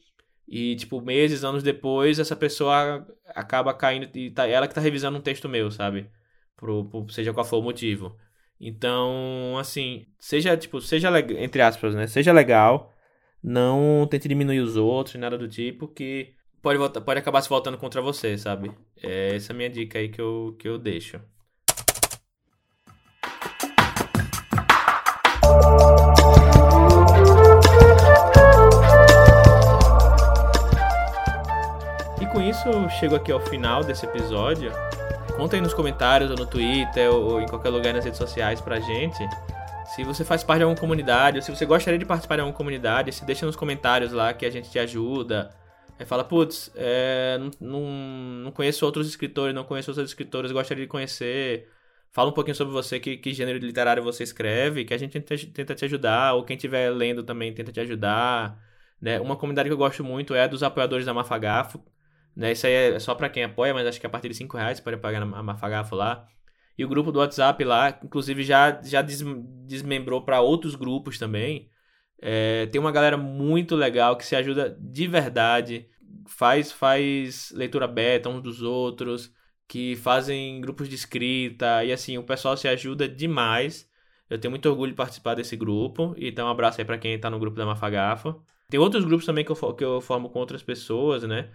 e, 0.47 0.75
tipo, 0.75 1.01
meses, 1.01 1.43
anos 1.43 1.63
depois, 1.63 2.19
essa 2.19 2.35
pessoa 2.35 3.05
acaba 3.27 3.73
caindo 3.73 4.09
e 4.17 4.31
tá, 4.31 4.47
ela 4.47 4.67
que 4.67 4.73
tá 4.73 4.81
revisando 4.81 5.17
um 5.17 5.21
texto 5.21 5.49
meu, 5.49 5.69
sabe? 5.71 6.09
Pro, 6.55 6.85
pro, 6.85 7.09
seja 7.09 7.33
qual 7.33 7.45
for 7.45 7.57
o 7.57 7.61
motivo. 7.63 8.17
Então, 8.59 9.57
assim, 9.59 10.07
seja, 10.19 10.55
tipo, 10.57 10.81
seja, 10.81 11.09
entre 11.37 11.61
aspas, 11.61 11.93
né? 11.95 12.07
Seja 12.07 12.31
legal, 12.33 12.93
não 13.47 14.05
tente 14.11 14.27
diminuir 14.27 14.59
os 14.59 14.75
outros, 14.75 15.15
nada 15.15 15.37
do 15.37 15.47
tipo, 15.47 15.87
que 15.87 16.33
pode, 16.61 16.77
voltar, 16.77 16.99
pode 16.99 17.19
acabar 17.21 17.41
se 17.41 17.47
voltando 17.47 17.77
contra 17.77 18.01
você, 18.01 18.37
sabe? 18.37 18.69
É 19.01 19.37
essa 19.37 19.53
é 19.53 19.55
a 19.55 19.57
minha 19.57 19.69
dica 19.69 19.97
aí 19.97 20.09
que 20.09 20.19
eu, 20.19 20.53
que 20.59 20.67
eu 20.67 20.77
deixo. 20.77 21.17
E 32.21 32.25
com 32.25 32.41
isso, 32.41 32.89
chego 32.99 33.15
aqui 33.15 33.31
ao 33.31 33.39
final 33.39 33.81
desse 33.81 34.05
episódio. 34.05 34.73
Conta 35.37 35.55
aí 35.55 35.61
nos 35.61 35.73
comentários, 35.73 36.29
ou 36.29 36.35
no 36.35 36.45
Twitter, 36.45 37.09
ou 37.09 37.39
em 37.39 37.45
qualquer 37.45 37.69
lugar 37.69 37.93
nas 37.93 38.03
redes 38.03 38.17
sociais 38.17 38.59
pra 38.59 38.81
gente. 38.81 39.25
Se 39.97 40.03
você 40.03 40.23
faz 40.23 40.43
parte 40.43 40.59
de 40.59 40.63
alguma 40.63 40.79
comunidade, 40.79 41.37
ou 41.37 41.41
se 41.41 41.49
você 41.49 41.65
gostaria 41.65 41.97
de 41.97 42.05
participar 42.05 42.35
de 42.35 42.41
alguma 42.41 42.55
comunidade, 42.55 43.11
se 43.11 43.25
deixa 43.25 43.47
nos 43.47 43.55
comentários 43.55 44.11
lá 44.11 44.31
que 44.31 44.45
a 44.45 44.49
gente 44.51 44.69
te 44.69 44.77
ajuda. 44.77 45.49
Fala, 46.05 46.23
putz, 46.23 46.71
é, 46.75 47.39
não, 47.59 47.81
não, 48.43 48.51
conheço 48.51 48.85
outros 48.85 49.07
escritores, 49.07 49.55
não 49.55 49.63
conheço 49.63 49.89
outros 49.89 50.07
escritores, 50.07 50.51
gostaria 50.51 50.83
de 50.83 50.87
conhecer. 50.87 51.67
Fala 52.11 52.29
um 52.29 52.31
pouquinho 52.31 52.53
sobre 52.53 52.71
você, 52.71 52.99
que, 52.99 53.17
que 53.17 53.33
gênero 53.33 53.57
literário 53.57 54.03
você 54.03 54.21
escreve, 54.21 54.85
que 54.85 54.93
a 54.93 54.99
gente 54.99 55.19
tenta, 55.19 55.35
tenta 55.51 55.73
te 55.73 55.85
ajudar, 55.85 56.35
ou 56.35 56.43
quem 56.43 56.55
estiver 56.55 56.91
lendo 56.91 57.23
também 57.23 57.51
tenta 57.51 57.71
te 57.71 57.79
ajudar. 57.79 58.55
Né? 59.01 59.19
Uma 59.19 59.35
comunidade 59.35 59.67
que 59.67 59.73
eu 59.73 59.77
gosto 59.77 60.03
muito 60.03 60.35
é 60.35 60.43
a 60.43 60.47
dos 60.47 60.61
apoiadores 60.61 61.07
da 61.07 61.13
Mafagafo. 61.13 61.83
Né? 62.35 62.51
Isso 62.51 62.67
aí 62.67 62.73
é 62.73 62.99
só 62.99 63.15
para 63.15 63.29
quem 63.29 63.43
apoia, 63.43 63.73
mas 63.73 63.87
acho 63.87 63.99
que 63.99 64.05
a 64.05 64.09
partir 64.11 64.29
de 64.29 64.35
5 64.35 64.57
reais 64.57 64.79
pode 64.79 64.97
pagar 64.97 65.23
a 65.23 65.25
Mafagafo 65.25 65.95
lá. 65.95 66.27
E 66.77 66.85
o 66.85 66.87
grupo 66.87 67.11
do 67.11 67.19
WhatsApp 67.19 67.63
lá, 67.63 67.99
inclusive, 68.03 68.43
já, 68.43 68.81
já 68.83 69.01
des, 69.01 69.23
desmembrou 69.65 70.21
para 70.21 70.41
outros 70.41 70.75
grupos 70.75 71.17
também. 71.17 71.69
É, 72.19 72.67
tem 72.67 72.79
uma 72.79 72.91
galera 72.91 73.17
muito 73.17 73.75
legal 73.75 74.15
que 74.17 74.25
se 74.25 74.35
ajuda 74.35 74.77
de 74.79 75.07
verdade, 75.07 75.87
faz, 76.27 76.71
faz 76.71 77.51
leitura 77.51 77.87
beta 77.87 78.29
uns 78.29 78.41
dos 78.41 78.61
outros, 78.61 79.33
que 79.67 79.95
fazem 79.97 80.61
grupos 80.61 80.87
de 80.87 80.95
escrita, 80.95 81.83
e 81.83 81.91
assim, 81.91 82.17
o 82.17 82.23
pessoal 82.23 82.55
se 82.55 82.67
ajuda 82.67 83.07
demais. 83.07 83.89
Eu 84.29 84.39
tenho 84.39 84.51
muito 84.51 84.69
orgulho 84.69 84.91
de 84.91 84.97
participar 84.97 85.35
desse 85.35 85.55
grupo, 85.55 86.13
então 86.17 86.47
um 86.47 86.51
abraço 86.51 86.79
aí 86.81 86.85
para 86.85 86.97
quem 86.97 87.13
está 87.13 87.29
no 87.29 87.39
grupo 87.39 87.57
da 87.57 87.65
Mafagafa. 87.65 88.35
Tem 88.69 88.79
outros 88.79 89.05
grupos 89.05 89.25
também 89.25 89.45
que 89.45 89.51
eu, 89.51 89.73
que 89.73 89.83
eu 89.83 90.01
formo 90.01 90.29
com 90.29 90.39
outras 90.39 90.61
pessoas, 90.61 91.23
né? 91.23 91.49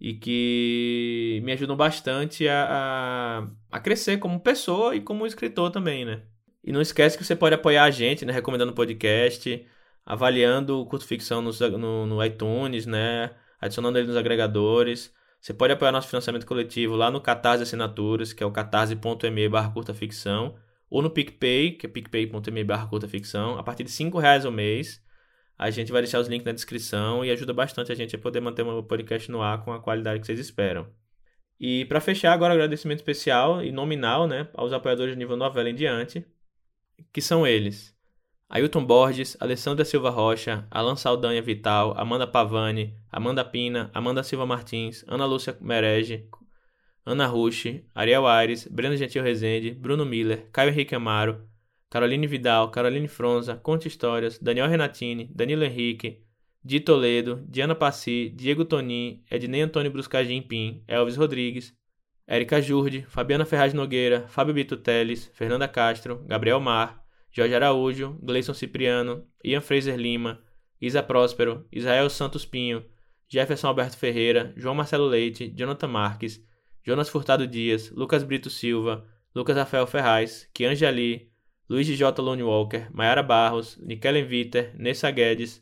E 0.00 0.14
que 0.14 1.40
me 1.44 1.52
ajudam 1.52 1.76
bastante 1.76 2.46
a, 2.48 2.66
a, 2.68 3.76
a, 3.76 3.80
crescer 3.80 4.18
como 4.18 4.40
pessoa 4.40 4.94
e 4.94 5.00
como 5.00 5.26
escritor 5.26 5.70
também, 5.70 6.04
né? 6.04 6.22
E 6.62 6.72
não 6.72 6.80
esquece 6.80 7.16
que 7.16 7.24
você 7.24 7.34
pode 7.34 7.54
apoiar 7.54 7.84
a 7.84 7.90
gente, 7.90 8.24
né? 8.24 8.32
Recomendando 8.32 8.72
o 8.72 8.74
podcast, 8.74 9.66
avaliando 10.04 10.80
o 10.80 10.86
Curto 10.86 11.06
Ficção 11.06 11.40
no, 11.40 11.50
no, 11.78 12.06
no 12.06 12.24
iTunes, 12.24 12.86
né? 12.86 13.30
Adicionando 13.60 13.98
ele 13.98 14.08
nos 14.08 14.16
agregadores. 14.16 15.14
Você 15.40 15.54
pode 15.54 15.72
apoiar 15.72 15.92
nosso 15.92 16.08
financiamento 16.08 16.46
coletivo 16.46 16.96
lá 16.96 17.10
no 17.10 17.20
Catarse 17.20 17.62
Assinaturas, 17.62 18.32
que 18.32 18.42
é 18.42 18.46
o 18.46 18.50
catarse.me 18.50 19.48
barra 19.48 19.70
curta 19.70 19.94
ficção, 19.94 20.56
ou 20.90 21.00
no 21.00 21.10
PicPay, 21.10 21.72
que 21.72 21.86
é 21.86 21.88
picpay.me 21.88 22.64
barra 22.64 22.86
curta 22.86 23.06
ficção, 23.06 23.58
a 23.58 23.62
partir 23.62 23.84
de 23.84 23.90
5 23.90 24.18
reais 24.18 24.44
ao 24.44 24.52
mês. 24.52 25.00
A 25.58 25.70
gente 25.70 25.90
vai 25.90 26.02
deixar 26.02 26.20
os 26.20 26.28
links 26.28 26.44
na 26.44 26.52
descrição 26.52 27.24
e 27.24 27.30
ajuda 27.30 27.52
bastante 27.52 27.90
a 27.90 27.94
gente 27.94 28.14
a 28.14 28.18
poder 28.18 28.40
manter 28.40 28.62
o 28.62 28.82
podcast 28.82 29.30
no 29.30 29.40
ar 29.40 29.64
com 29.64 29.72
a 29.72 29.80
qualidade 29.80 30.20
que 30.20 30.26
vocês 30.26 30.38
esperam. 30.38 30.86
E 31.58 31.86
para 31.86 32.00
fechar, 32.00 32.32
agora 32.32 32.52
agradecimento 32.52 32.98
especial 32.98 33.62
e 33.62 33.72
nominal 33.72 34.26
né, 34.26 34.48
aos 34.54 34.72
apoiadores 34.72 35.14
de 35.14 35.18
nível 35.18 35.36
novela 35.36 35.70
em 35.70 35.74
diante, 35.74 36.26
que 37.10 37.22
são 37.22 37.46
eles: 37.46 37.96
Ailton 38.48 38.84
Borges, 38.84 39.36
Alessandra 39.40 39.84
Silva 39.84 40.10
Rocha, 40.10 40.66
Alan 40.70 40.96
Saldanha 40.96 41.40
Vital, 41.40 41.94
Amanda 41.96 42.26
Pavani, 42.26 42.94
Amanda 43.10 43.44
Pina, 43.44 43.90
Amanda 43.94 44.22
Silva 44.22 44.44
Martins, 44.44 45.04
Ana 45.08 45.24
Lúcia 45.24 45.56
Merege, 45.60 46.28
Ana 47.04 47.26
Rushi, 47.26 47.86
Ariel 47.94 48.26
Aires, 48.26 48.68
Breno 48.68 48.96
Gentil 48.96 49.22
Rezende, 49.22 49.70
Bruno 49.70 50.04
Miller, 50.04 50.48
Caio 50.52 50.70
Henrique 50.70 50.94
Amaro, 50.94 51.48
Caroline 51.90 52.26
Vidal, 52.26 52.70
Caroline 52.70 53.08
Fronza, 53.08 53.56
Conte 53.56 53.88
Histórias, 53.88 54.38
Daniel 54.38 54.68
Renatini, 54.68 55.30
Danilo 55.34 55.64
Henrique, 55.64 56.22
Di 56.62 56.80
Toledo, 56.80 57.44
Diana 57.48 57.74
Passi, 57.74 58.28
Diego 58.34 58.64
Tonin, 58.64 59.22
Ednei 59.30 59.62
Antônio 59.62 59.90
Bruscagim 59.90 60.42
Pim, 60.42 60.82
Elvis 60.88 61.16
Rodrigues, 61.16 61.72
Érica 62.26 62.60
Jurde, 62.60 63.02
Fabiana 63.08 63.44
Ferraz 63.44 63.72
Nogueira, 63.72 64.26
Fábio 64.26 64.52
Bito 64.52 64.76
Teles, 64.76 65.30
Fernanda 65.32 65.68
Castro, 65.68 66.24
Gabriel 66.26 66.58
Mar, 66.58 67.04
Jorge 67.30 67.54
Araújo, 67.54 68.18
Gleison 68.20 68.52
Cipriano, 68.52 69.24
Ian 69.44 69.60
Fraser 69.60 69.96
Lima, 69.96 70.42
Isa 70.80 71.02
Próspero, 71.04 71.64
Israel 71.70 72.10
Santos 72.10 72.44
Pinho, 72.44 72.84
Jefferson 73.28 73.68
Alberto 73.68 73.96
Ferreira, 73.96 74.52
João 74.56 74.74
Marcelo 74.74 75.06
Leite, 75.06 75.48
Jonathan 75.48 75.86
Marques, 75.86 76.42
Jonas 76.82 77.08
Furtado 77.08 77.46
Dias, 77.46 77.90
Lucas 77.90 78.24
Brito 78.24 78.50
Silva, 78.50 79.06
Lucas 79.34 79.56
Rafael 79.56 79.86
Ferraz, 79.86 80.48
Kianja 80.52 80.88
Ali, 80.88 81.30
Luiz 81.68 81.86
J. 81.88 82.22
Lone 82.22 82.44
Walker, 82.44 82.88
Mayara 82.92 83.24
Barros, 83.24 83.76
Nikellen 83.78 84.24
Viter, 84.24 84.72
Nessa 84.78 85.10
Guedes, 85.10 85.60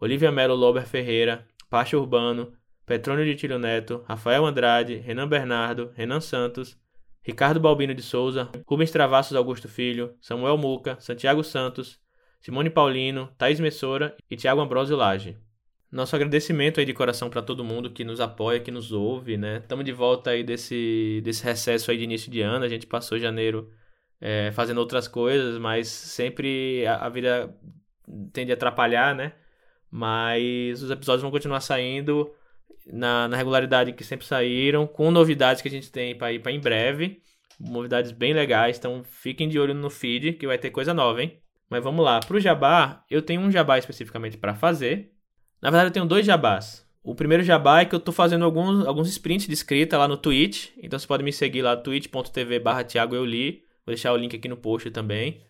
Olivia 0.00 0.30
Melo 0.30 0.54
Lober 0.54 0.86
Ferreira, 0.86 1.44
Pacho 1.68 1.98
Urbano, 1.98 2.52
Petrônio 2.86 3.24
de 3.24 3.34
Tiro 3.34 3.58
Neto, 3.58 4.04
Rafael 4.06 4.46
Andrade, 4.46 4.96
Renan 4.96 5.28
Bernardo, 5.28 5.90
Renan 5.94 6.20
Santos, 6.20 6.78
Ricardo 7.22 7.58
Balbino 7.58 7.94
de 7.94 8.02
Souza, 8.02 8.48
Rubens 8.66 8.92
Travassos 8.92 9.36
Augusto 9.36 9.68
Filho, 9.68 10.14
Samuel 10.20 10.56
Muca, 10.56 10.96
Santiago 11.00 11.42
Santos, 11.42 11.98
Simone 12.40 12.70
Paulino, 12.70 13.28
Thaís 13.36 13.60
Messora 13.60 14.16
e 14.30 14.36
Tiago 14.36 14.60
Ambrosio 14.60 14.96
Lage. 14.96 15.36
Nosso 15.90 16.14
agradecimento 16.14 16.78
aí 16.78 16.86
de 16.86 16.94
coração 16.94 17.28
para 17.28 17.42
todo 17.42 17.64
mundo 17.64 17.90
que 17.90 18.04
nos 18.04 18.20
apoia, 18.20 18.60
que 18.60 18.70
nos 18.70 18.92
ouve, 18.92 19.36
né? 19.36 19.58
Estamos 19.58 19.84
de 19.84 19.92
volta 19.92 20.30
aí 20.30 20.44
desse, 20.44 21.20
desse 21.24 21.42
recesso 21.42 21.90
aí 21.90 21.98
de 21.98 22.04
início 22.04 22.30
de 22.30 22.40
ano, 22.40 22.64
a 22.64 22.68
gente 22.68 22.86
passou 22.86 23.18
janeiro 23.18 23.68
é, 24.20 24.50
fazendo 24.52 24.78
outras 24.78 25.08
coisas, 25.08 25.58
mas 25.58 25.88
sempre 25.88 26.86
a, 26.86 27.06
a, 27.06 27.08
vida 27.08 27.54
tende 28.32 28.50
a 28.52 28.54
atrapalhar, 28.54 29.14
né? 29.14 29.32
Mas 29.90 30.82
os 30.82 30.90
episódios 30.90 31.22
vão 31.22 31.30
continuar 31.30 31.60
saindo 31.60 32.30
na, 32.86 33.26
na 33.28 33.36
regularidade 33.36 33.92
que 33.92 34.04
sempre 34.04 34.26
saíram, 34.26 34.86
com 34.86 35.10
novidades 35.10 35.62
que 35.62 35.68
a 35.68 35.70
gente 35.70 35.90
tem 35.90 36.14
para 36.14 36.32
ir 36.32 36.40
para 36.40 36.52
em 36.52 36.60
breve. 36.60 37.22
Novidades 37.58 38.12
bem 38.12 38.32
legais, 38.32 38.78
então 38.78 39.02
fiquem 39.04 39.48
de 39.48 39.58
olho 39.58 39.74
no 39.74 39.90
feed 39.90 40.34
que 40.34 40.46
vai 40.46 40.58
ter 40.58 40.70
coisa 40.70 40.94
nova, 40.94 41.22
hein? 41.22 41.38
Mas 41.68 41.82
vamos 41.82 42.04
lá, 42.04 42.20
para 42.20 42.36
o 42.36 42.40
jabá, 42.40 43.04
eu 43.10 43.22
tenho 43.22 43.40
um 43.40 43.50
jabá 43.50 43.78
especificamente 43.78 44.36
para 44.36 44.54
fazer. 44.54 45.12
Na 45.62 45.70
verdade, 45.70 45.88
eu 45.88 45.92
tenho 45.92 46.06
dois 46.06 46.26
jabás. 46.26 46.88
O 47.02 47.14
primeiro 47.14 47.42
jabá 47.42 47.80
é 47.80 47.84
que 47.84 47.94
eu 47.94 47.98
estou 47.98 48.12
fazendo 48.12 48.44
alguns, 48.44 48.84
alguns 48.86 49.08
sprints 49.08 49.46
de 49.46 49.54
escrita 49.54 49.96
lá 49.96 50.08
no 50.08 50.16
Twitch. 50.16 50.70
Então 50.82 50.98
você 50.98 51.06
pode 51.06 51.22
me 51.22 51.32
seguir 51.32 51.62
lá, 51.62 51.76
twitch.tv 51.76 52.58
barra 52.58 52.84
Vou 53.86 53.94
deixar 53.94 54.12
o 54.12 54.16
link 54.16 54.34
aqui 54.36 54.48
no 54.48 54.56
post 54.56 54.90
também. 54.90 55.42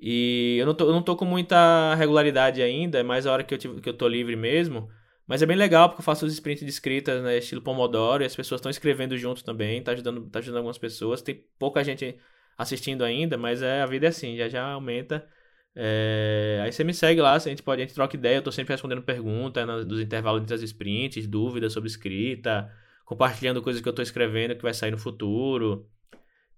E 0.00 0.56
eu 0.58 0.66
não 0.66 0.74
tô, 0.74 0.86
eu 0.86 0.92
não 0.92 1.02
tô 1.02 1.16
com 1.16 1.24
muita 1.24 1.94
regularidade 1.96 2.62
ainda, 2.62 2.98
é 2.98 3.02
mais 3.02 3.26
a 3.26 3.32
hora 3.32 3.42
que 3.42 3.52
eu, 3.52 3.58
tive, 3.58 3.80
que 3.80 3.88
eu 3.88 3.94
tô 3.94 4.06
livre 4.06 4.36
mesmo. 4.36 4.88
Mas 5.26 5.42
é 5.42 5.46
bem 5.46 5.56
legal 5.56 5.88
porque 5.88 6.00
eu 6.00 6.04
faço 6.04 6.24
os 6.24 6.32
sprints 6.32 6.64
de 6.64 6.70
escrita, 6.70 7.20
né, 7.20 7.38
estilo 7.38 7.60
Pomodoro, 7.60 8.22
e 8.22 8.26
as 8.26 8.34
pessoas 8.34 8.60
estão 8.60 8.70
escrevendo 8.70 9.16
junto 9.18 9.44
também, 9.44 9.82
tá 9.82 9.92
ajudando, 9.92 10.28
tá 10.30 10.38
ajudando 10.38 10.58
algumas 10.58 10.78
pessoas. 10.78 11.20
Tem 11.20 11.44
pouca 11.58 11.84
gente 11.84 12.16
assistindo 12.56 13.04
ainda, 13.04 13.36
mas 13.36 13.60
é, 13.62 13.82
a 13.82 13.86
vida 13.86 14.06
é 14.06 14.08
assim, 14.08 14.36
já 14.36 14.48
já 14.48 14.64
aumenta. 14.72 15.26
É, 15.74 16.60
aí 16.62 16.72
você 16.72 16.82
me 16.82 16.94
segue 16.94 17.20
lá, 17.20 17.34
a 17.34 17.38
gente 17.38 17.62
pode, 17.62 17.82
a 17.82 17.84
gente 17.84 17.94
troca 17.94 18.16
ideia, 18.16 18.38
eu 18.38 18.42
tô 18.42 18.50
sempre 18.50 18.72
respondendo 18.74 19.02
perguntas 19.02 19.66
né, 19.66 19.84
dos 19.84 20.00
intervalos 20.00 20.42
entre 20.42 20.54
as 20.54 20.62
sprints, 20.62 21.26
dúvidas 21.26 21.72
sobre 21.72 21.88
escrita, 21.88 22.72
compartilhando 23.04 23.62
coisas 23.62 23.82
que 23.82 23.88
eu 23.88 23.92
tô 23.92 24.02
escrevendo 24.02 24.56
que 24.56 24.62
vai 24.62 24.74
sair 24.74 24.90
no 24.90 24.98
futuro. 24.98 25.88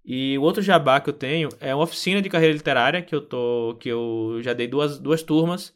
E 0.03 0.37
o 0.37 0.41
outro 0.41 0.61
jabá 0.61 0.99
que 0.99 1.09
eu 1.09 1.13
tenho 1.13 1.49
é 1.59 1.73
uma 1.75 1.83
oficina 1.83 2.21
de 2.21 2.29
carreira 2.29 2.53
literária 2.53 3.01
que 3.01 3.13
eu 3.13 3.21
tô 3.21 3.77
que 3.79 3.89
eu 3.89 4.39
já 4.41 4.53
dei 4.53 4.67
duas, 4.67 4.99
duas 4.99 5.21
turmas 5.21 5.75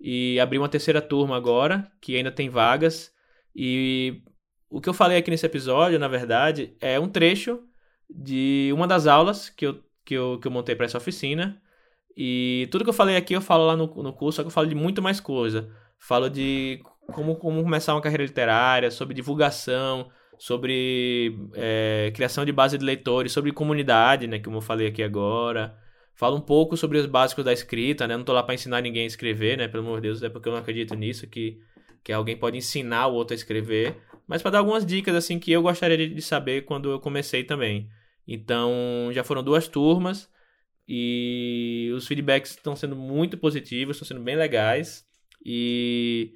e 0.00 0.38
abri 0.40 0.58
uma 0.58 0.68
terceira 0.68 1.00
turma 1.00 1.36
agora, 1.36 1.90
que 2.00 2.16
ainda 2.16 2.32
tem 2.32 2.48
vagas. 2.48 3.12
E 3.54 4.22
o 4.68 4.80
que 4.80 4.88
eu 4.88 4.94
falei 4.94 5.18
aqui 5.18 5.30
nesse 5.30 5.46
episódio, 5.46 5.98
na 5.98 6.08
verdade, 6.08 6.76
é 6.80 6.98
um 6.98 7.08
trecho 7.08 7.62
de 8.10 8.70
uma 8.74 8.86
das 8.86 9.06
aulas 9.06 9.48
que 9.48 9.66
eu, 9.66 9.82
que 10.04 10.14
eu, 10.14 10.38
que 10.40 10.46
eu 10.48 10.52
montei 10.52 10.74
para 10.74 10.86
essa 10.86 10.98
oficina. 10.98 11.60
E 12.16 12.68
tudo 12.70 12.84
que 12.84 12.90
eu 12.90 12.94
falei 12.94 13.16
aqui 13.16 13.34
eu 13.34 13.40
falo 13.40 13.66
lá 13.66 13.76
no, 13.76 13.86
no 13.86 14.12
curso, 14.12 14.36
só 14.36 14.42
que 14.42 14.48
eu 14.48 14.52
falo 14.52 14.66
de 14.66 14.74
muito 14.74 15.00
mais 15.00 15.20
coisa. 15.20 15.70
Falo 15.98 16.28
de 16.28 16.82
como, 17.12 17.36
como 17.36 17.62
começar 17.62 17.94
uma 17.94 18.02
carreira 18.02 18.24
literária, 18.24 18.90
sobre 18.90 19.14
divulgação, 19.14 20.10
sobre 20.42 21.38
é, 21.54 22.10
criação 22.16 22.44
de 22.44 22.50
base 22.50 22.76
de 22.76 22.84
leitores, 22.84 23.30
sobre 23.30 23.52
comunidade, 23.52 24.26
né, 24.26 24.40
como 24.40 24.56
eu 24.56 24.60
falei 24.60 24.88
aqui 24.88 25.00
agora. 25.00 25.78
Falo 26.16 26.36
um 26.36 26.40
pouco 26.40 26.76
sobre 26.76 26.98
os 26.98 27.06
básicos 27.06 27.44
da 27.44 27.52
escrita, 27.52 28.08
né? 28.08 28.16
Não 28.16 28.24
tô 28.24 28.32
lá 28.32 28.42
para 28.42 28.54
ensinar 28.54 28.80
ninguém 28.80 29.04
a 29.04 29.06
escrever, 29.06 29.56
né? 29.56 29.68
Pelo 29.68 29.84
amor 29.84 30.00
de 30.00 30.08
Deus, 30.08 30.20
é 30.20 30.28
porque 30.28 30.48
eu 30.48 30.52
não 30.52 30.58
acredito 30.58 30.96
nisso, 30.96 31.28
que, 31.28 31.60
que 32.02 32.12
alguém 32.12 32.36
pode 32.36 32.58
ensinar 32.58 33.06
o 33.06 33.14
outro 33.14 33.34
a 33.34 33.36
escrever. 33.36 33.96
Mas 34.26 34.42
para 34.42 34.50
dar 34.50 34.58
algumas 34.58 34.84
dicas, 34.84 35.14
assim, 35.14 35.38
que 35.38 35.52
eu 35.52 35.62
gostaria 35.62 35.96
de 35.96 36.20
saber 36.20 36.62
quando 36.62 36.90
eu 36.90 36.98
comecei 36.98 37.44
também. 37.44 37.88
Então, 38.26 39.10
já 39.12 39.22
foram 39.22 39.44
duas 39.44 39.68
turmas 39.68 40.28
e 40.88 41.92
os 41.94 42.04
feedbacks 42.04 42.50
estão 42.50 42.74
sendo 42.74 42.96
muito 42.96 43.38
positivos, 43.38 43.94
estão 43.94 44.08
sendo 44.08 44.24
bem 44.24 44.34
legais. 44.34 45.04
E 45.46 46.32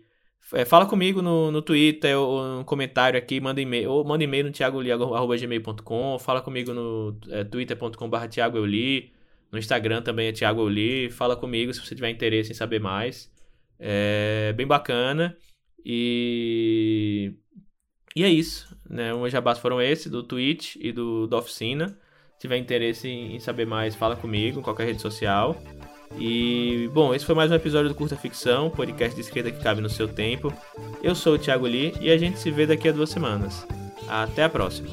é, 0.52 0.64
fala 0.64 0.86
comigo 0.86 1.22
no, 1.22 1.50
no 1.50 1.62
Twitter 1.62 2.18
ou 2.18 2.58
no 2.58 2.64
comentário 2.64 3.18
aqui, 3.18 3.40
manda 3.40 3.60
e-mail, 3.60 3.90
ou 3.90 4.04
manda 4.04 4.22
e-mail 4.24 4.44
no 4.44 4.52
thiagoli.gmail.com, 4.52 6.18
fala 6.18 6.40
comigo 6.40 6.72
no 6.72 7.18
é, 7.30 7.44
twitter.com.br 7.44 8.26
thiagoeuli, 8.28 9.16
no 9.50 9.58
Instagram 9.58 10.02
também 10.02 10.28
é 10.28 10.32
Thiago 10.32 10.62
Euli, 10.62 11.10
fala 11.10 11.36
comigo 11.36 11.72
se 11.72 11.80
você 11.80 11.94
tiver 11.94 12.10
interesse 12.10 12.50
em 12.52 12.54
saber 12.54 12.80
mais. 12.80 13.32
É 13.78 14.52
bem 14.54 14.66
bacana. 14.66 15.36
E 15.84 17.32
e 18.14 18.24
é 18.24 18.28
isso, 18.28 18.76
né? 18.88 19.14
Os 19.14 19.30
jabás 19.30 19.58
foram 19.58 19.80
esses, 19.80 20.10
do 20.10 20.22
Twitch 20.22 20.76
e 20.76 20.90
do 20.92 21.26
da 21.26 21.38
oficina. 21.38 21.98
Se 22.34 22.40
tiver 22.40 22.58
interesse 22.58 23.08
em 23.08 23.38
saber 23.40 23.66
mais, 23.66 23.94
fala 23.94 24.16
comigo 24.16 24.60
em 24.60 24.62
qualquer 24.62 24.86
rede 24.86 25.00
social. 25.00 25.56
E, 26.18 26.88
bom, 26.92 27.14
esse 27.14 27.24
foi 27.24 27.34
mais 27.34 27.50
um 27.50 27.54
episódio 27.54 27.88
do 27.88 27.94
Curta 27.94 28.16
Ficção, 28.16 28.70
podcast 28.70 29.14
de 29.14 29.20
esquerda 29.20 29.50
que 29.50 29.62
cabe 29.62 29.80
no 29.80 29.88
seu 29.88 30.08
tempo. 30.08 30.52
Eu 31.02 31.14
sou 31.14 31.34
o 31.34 31.38
Thiago 31.38 31.66
Lee 31.66 31.94
e 32.00 32.10
a 32.10 32.16
gente 32.16 32.38
se 32.38 32.50
vê 32.50 32.66
daqui 32.66 32.88
a 32.88 32.92
duas 32.92 33.10
semanas. 33.10 33.66
Até 34.08 34.44
a 34.44 34.48
próxima! 34.48 34.88